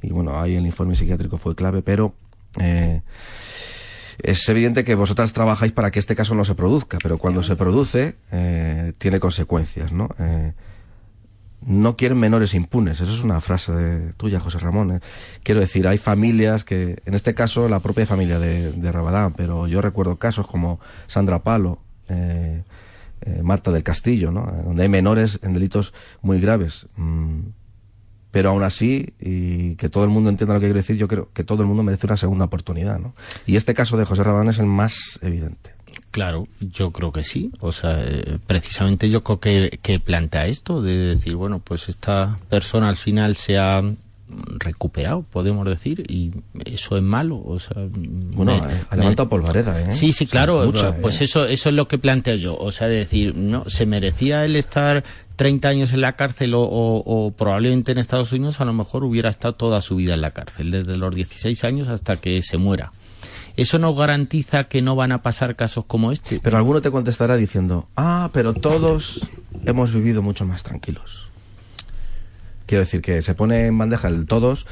[0.03, 2.15] Y bueno, ahí el informe psiquiátrico fue clave, pero
[2.59, 3.03] eh,
[4.23, 7.57] es evidente que vosotras trabajáis para que este caso no se produzca, pero cuando se
[7.57, 10.09] produce eh, tiene consecuencias, ¿no?
[11.63, 13.01] Eh, no quieren menores impunes.
[13.01, 14.93] Eso es una frase de, tuya, José Ramón.
[14.93, 15.01] ¿eh?
[15.43, 19.67] Quiero decir, hay familias que, en este caso, la propia familia de, de Rabadán, pero
[19.67, 22.63] yo recuerdo casos como Sandra Palo, eh,
[23.23, 24.47] eh, Marta del Castillo, ¿no?
[24.65, 25.93] donde hay menores en delitos
[26.23, 26.87] muy graves.
[26.97, 27.41] Mm,
[28.31, 31.29] pero aún así, y que todo el mundo entienda lo que quiero decir, yo creo
[31.33, 32.99] que todo el mundo merece una segunda oportunidad.
[32.99, 33.15] ¿no?
[33.45, 35.73] Y este caso de José Rabadán es el más evidente.
[36.11, 37.53] Claro, yo creo que sí.
[37.61, 42.39] O sea, eh, precisamente yo creo que, que plantea esto de decir, bueno, pues esta
[42.49, 43.83] persona al final se ha
[44.59, 46.33] recuperado, podemos decir, y
[46.65, 47.41] eso es malo.
[47.45, 49.93] O sea, bueno, ha levantado polvareda, ¿eh?
[49.93, 50.73] Sí, sí, claro.
[51.01, 51.25] pues ¿eh?
[51.25, 52.57] eso, eso es lo que planteo yo.
[52.57, 55.05] O sea, decir, no, se merecía el estar
[55.37, 59.31] 30 años en la cárcel o, o, probablemente en Estados Unidos a lo mejor hubiera
[59.31, 62.93] estado toda su vida en la cárcel, desde los 16 años hasta que se muera.
[63.57, 66.41] ¿Eso no garantiza que no van a pasar casos como este?
[66.43, 69.29] Pero alguno te contestará diciendo, ah, pero todos
[69.67, 71.27] hemos vivido mucho más tranquilos.
[72.67, 74.67] Quiero decir que se pone en bandeja el todos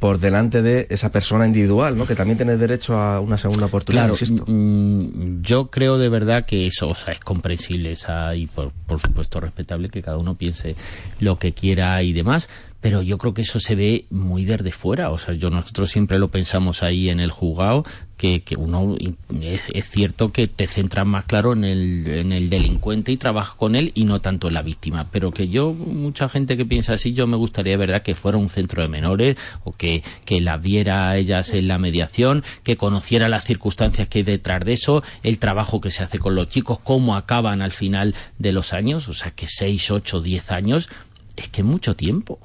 [0.00, 2.04] por delante de esa persona individual, ¿no?
[2.06, 4.44] Que también tiene derecho a una segunda oportunidad, Claro, insisto.
[4.46, 9.00] mm, yo creo de verdad que eso o sea, es comprensible esa, y por, por
[9.00, 10.74] supuesto respetable que cada uno piense
[11.20, 12.48] lo que quiera y demás,
[12.84, 15.10] pero yo creo que eso se ve muy desde fuera.
[15.10, 17.82] O sea, yo nosotros siempre lo pensamos ahí en el juzgado,
[18.18, 18.94] que, que uno
[19.40, 23.54] es, es cierto que te centras más claro en el, en el delincuente y trabajas
[23.54, 25.08] con él y no tanto en la víctima.
[25.10, 28.50] Pero que yo, mucha gente que piensa así, yo me gustaría, verdad, que fuera un
[28.50, 33.30] centro de menores o que, que la viera a ellas en la mediación, que conociera
[33.30, 36.80] las circunstancias que hay detrás de eso, el trabajo que se hace con los chicos,
[36.84, 40.90] cómo acaban al final de los años, o sea, que 6, 8, 10 años,
[41.36, 42.38] es que mucho tiempo.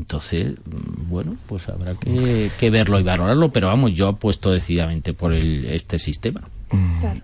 [0.00, 5.34] Entonces, bueno, pues habrá que, que verlo y valorarlo, pero vamos, yo apuesto decididamente por
[5.34, 6.40] el, este sistema.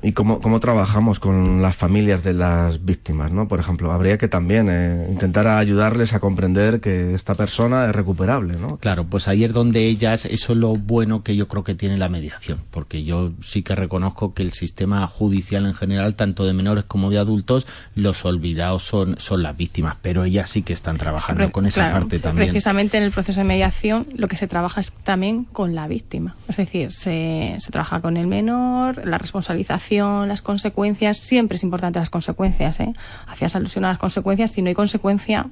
[0.03, 3.49] ¿Y cómo, cómo trabajamos con las familias de las víctimas, no?
[3.49, 8.57] Por ejemplo, habría que también eh, intentar ayudarles a comprender que esta persona es recuperable,
[8.57, 8.79] ¿no?
[8.79, 11.97] Claro, pues ahí es donde ellas, eso es lo bueno que yo creo que tiene
[11.97, 16.53] la mediación, porque yo sí que reconozco que el sistema judicial en general, tanto de
[16.53, 20.99] menores como de adultos, los olvidados son, son las víctimas, pero ellas sí que están
[20.99, 22.49] trabajando con esa claro, parte sí, también.
[22.49, 26.35] Precisamente en el proceso de mediación lo que se trabaja es también con la víctima.
[26.49, 31.19] Es decir, se, se trabaja con el menor, la responsabilización, las consecuencias.
[31.19, 32.81] Siempre es importante las consecuencias.
[32.81, 32.93] ¿eh?
[33.27, 34.51] Hacías alusión a las consecuencias.
[34.53, 35.47] Si no hay consecuencia,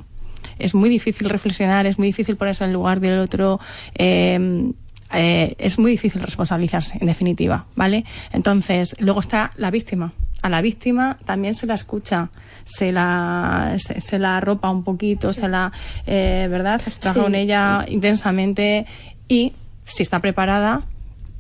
[0.58, 3.60] es muy difícil reflexionar, es muy difícil ponerse en el lugar del otro.
[3.94, 4.72] Eh,
[5.12, 8.04] eh, es muy difícil responsabilizarse, en definitiva, ¿vale?
[8.32, 10.12] Entonces, luego está la víctima.
[10.42, 12.30] A la víctima también se la escucha,
[12.64, 15.72] se la, se, se la arropa un poquito, se la,
[16.06, 16.80] eh, ¿verdad?
[16.80, 17.24] Se trabaja Sí.
[17.24, 18.86] con ella intensamente
[19.28, 19.52] y
[19.84, 20.82] si está preparada,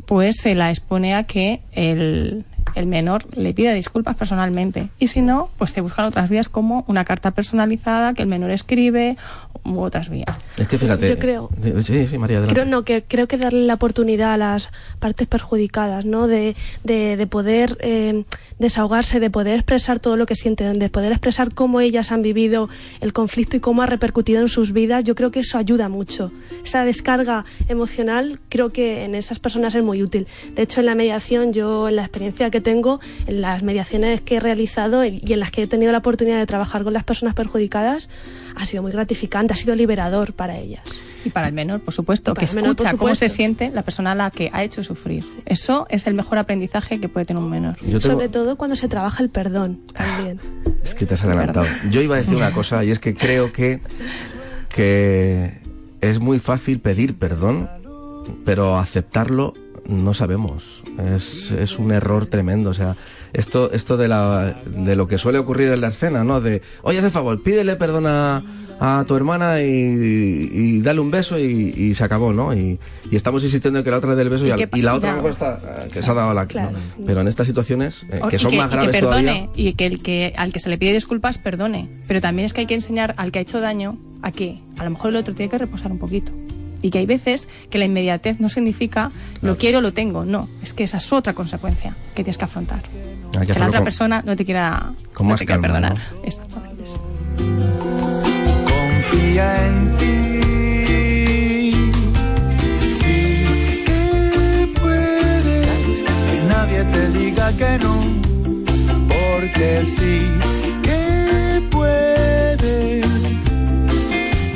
[0.06, 2.44] pues se la expone a que el,
[2.74, 4.88] el menor le pida disculpas personalmente.
[4.98, 8.50] Y si no, pues se buscan otras vías como una carta personalizada que el menor
[8.50, 9.16] escribe
[9.64, 10.44] u otras vías.
[10.58, 11.08] Es que fíjate.
[11.08, 11.50] yo creo-
[11.82, 12.54] Sí, sí, María, adelante.
[12.54, 16.26] Creo, no, que, creo que darle la oportunidad a las partes perjudicadas, ¿no?
[16.26, 18.24] De, de, de poder eh,
[18.58, 22.68] desahogarse, de poder expresar todo lo que sienten, de poder expresar cómo ellas han vivido
[23.00, 25.04] el conflicto y cómo ha repercutido en sus vidas.
[25.04, 26.30] Yo creo que eso ayuda mucho.
[26.64, 30.26] Esa descarga emocional creo que en esas personas es muy útil.
[30.54, 34.36] De hecho, en la mediación, yo, en la experiencia que tengo, en las mediaciones que
[34.36, 37.34] he realizado y en las que he tenido la oportunidad de trabajar con las personas
[37.34, 38.08] perjudicadas,
[38.54, 40.82] ha sido muy gratificante, ha sido liberador para ellas.
[41.24, 43.34] Y para el menor, por supuesto, que el menor, escucha cómo se supuesto.
[43.36, 45.24] siente la persona a la que ha hecho sufrir.
[45.46, 47.74] Eso es el mejor aprendizaje que puede tener un menor.
[47.76, 50.38] Tengo- Sobre todo cuando se trabaja el perdón también.
[50.84, 51.66] Es que te has adelantado.
[51.90, 53.80] Yo iba a decir una cosa y es que creo que,
[54.68, 55.58] que
[56.00, 57.68] es muy fácil pedir perdón,
[58.44, 59.54] pero aceptarlo
[59.88, 60.82] no sabemos.
[61.14, 62.70] Es, es un error tremendo.
[62.70, 62.96] O sea,
[63.32, 66.40] esto, esto de, la, de lo que suele ocurrir en la escena, ¿no?
[66.40, 68.42] De, oye, el favor, pídele perdón a,
[68.80, 69.66] a tu hermana y,
[70.52, 71.44] y dale un beso y,
[71.76, 72.54] y se acabó, ¿no?
[72.54, 72.78] Y,
[73.12, 74.82] estamos insistiendo en que la otra dé el beso y, ¿Y al- qué pa- y
[74.82, 76.46] la otra luego está, eh, que se ha dado la...
[76.46, 76.72] Claro.
[76.72, 77.06] no.
[77.06, 79.50] Pero en estas situaciones, eh, que son más y que graves perdone, todavía...
[79.54, 81.88] Y que el que al que se le pide disculpas perdone.
[82.08, 84.84] Pero también es que hay que enseñar al que ha hecho daño a que a
[84.84, 86.32] lo mejor el otro tiene que reposar un poquito.
[86.84, 89.10] Y que hay veces que la inmediatez no significa
[89.40, 90.26] lo quiero, lo tengo.
[90.26, 92.82] No, es que esa es otra consecuencia que tienes que afrontar.
[93.40, 95.62] Hay que que la otra con- persona no te quiera, con no más te quiera
[95.62, 95.98] calma, perdonar.
[96.14, 96.24] ¿no?
[96.24, 97.00] Exactamente eso.
[98.68, 100.10] Confía en ti.
[102.92, 107.94] Sí que puedes, que nadie te diga que no,
[109.08, 110.20] porque sí
[110.82, 112.23] que puedes.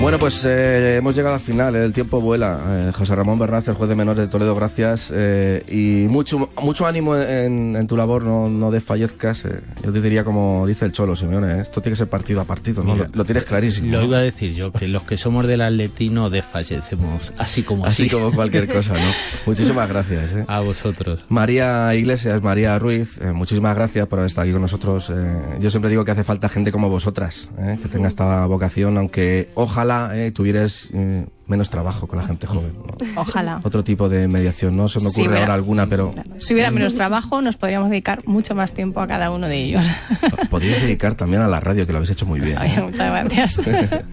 [0.00, 2.60] Bueno, pues eh, hemos llegado al final, el tiempo vuela.
[2.68, 5.10] Eh, José Ramón Bernaz, el juez de menores de Toledo, gracias.
[5.12, 9.44] eh, y mucho mucho ánimo en, en tu labor, no, no desfallezcas.
[9.44, 9.60] eh.
[9.84, 12.44] yo te diría, como dice el Cholo, Simeone, eh, esto tiene que ser partido a
[12.44, 12.92] partido, ¿no?
[12.94, 13.90] Mira, lo, lo tienes clarísimo.
[13.90, 14.04] Lo ¿no?
[14.04, 18.10] iba a decir yo, que los que somos del atletino desfallecemos, así como Así así.
[18.10, 19.10] como cualquier cosa, ¿no?
[19.46, 20.30] Muchísimas gracias.
[20.32, 20.44] eh.
[20.46, 21.24] A vosotros.
[21.28, 25.10] María Iglesias, María Ruiz, eh, muchísimas gracias por haber estado aquí con nosotros.
[25.10, 28.96] eh, yo siempre digo que hace falta gente como vosotras, eh, que tenga esta vocación,
[28.96, 32.72] aunque ojalá eh, tuvierais eh, menos trabajo con la gente joven.
[32.74, 33.20] ¿no?
[33.20, 33.60] Ojalá.
[33.62, 37.40] Otro tipo de mediación, no se me ocurre ahora alguna, pero Si hubiera menos trabajo,
[37.40, 39.86] nos podríamos dedicar mucho más tiempo a cada uno de ellos.
[40.50, 42.56] podríais dedicar también a la radio, que lo habéis hecho muy bien.
[42.58, 43.58] Ay, muchas gracias.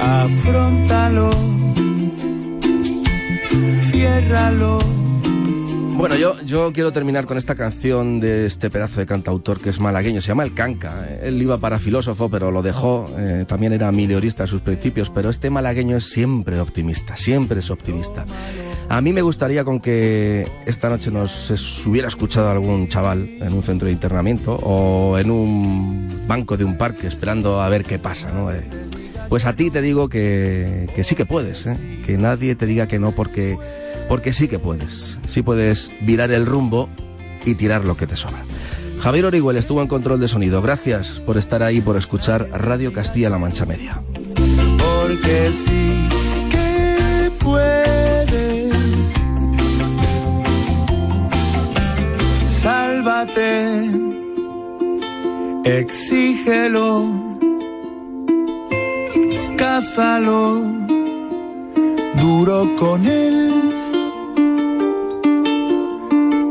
[0.00, 1.30] Afrontalo,
[3.90, 4.99] ciérralo.
[6.00, 9.80] Bueno, yo, yo quiero terminar con esta canción de este pedazo de cantautor que es
[9.80, 11.06] malagueño, se llama El Canca.
[11.22, 15.28] Él iba para filósofo, pero lo dejó, eh, también era miliorista en sus principios, pero
[15.28, 18.24] este malagueño es siempre optimista, siempre es optimista.
[18.88, 23.62] A mí me gustaría con que esta noche nos hubiera escuchado algún chaval en un
[23.62, 28.32] centro de internamiento o en un banco de un parque esperando a ver qué pasa,
[28.32, 28.50] ¿no?
[28.50, 28.64] Eh,
[29.28, 32.00] Pues a ti te digo que, que sí que puedes, ¿eh?
[32.06, 33.56] que nadie te diga que no porque,
[34.10, 35.16] porque sí que puedes.
[35.24, 36.88] Sí puedes virar el rumbo
[37.44, 38.42] y tirar lo que te sobra.
[39.00, 40.60] Javier Orihuel estuvo en control de sonido.
[40.60, 44.02] Gracias por estar ahí, por escuchar Radio Castilla-La Mancha Media.
[44.34, 46.08] Porque sí
[46.50, 48.70] que puede.
[52.50, 53.90] Sálvate,
[55.64, 57.06] exígelo,
[59.56, 60.64] cázalo,
[62.20, 63.79] duro con él,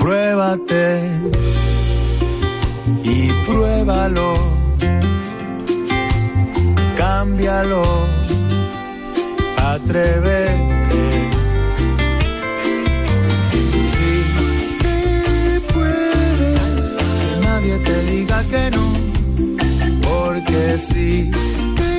[0.09, 1.07] pruébate
[3.03, 4.33] y pruébalo,
[6.97, 7.83] cámbialo,
[9.55, 11.05] atrévete.
[13.93, 14.11] Sí.
[14.81, 18.85] Que puedes, que nadie te diga que no,
[20.07, 21.29] porque sí.
[21.77, 21.98] que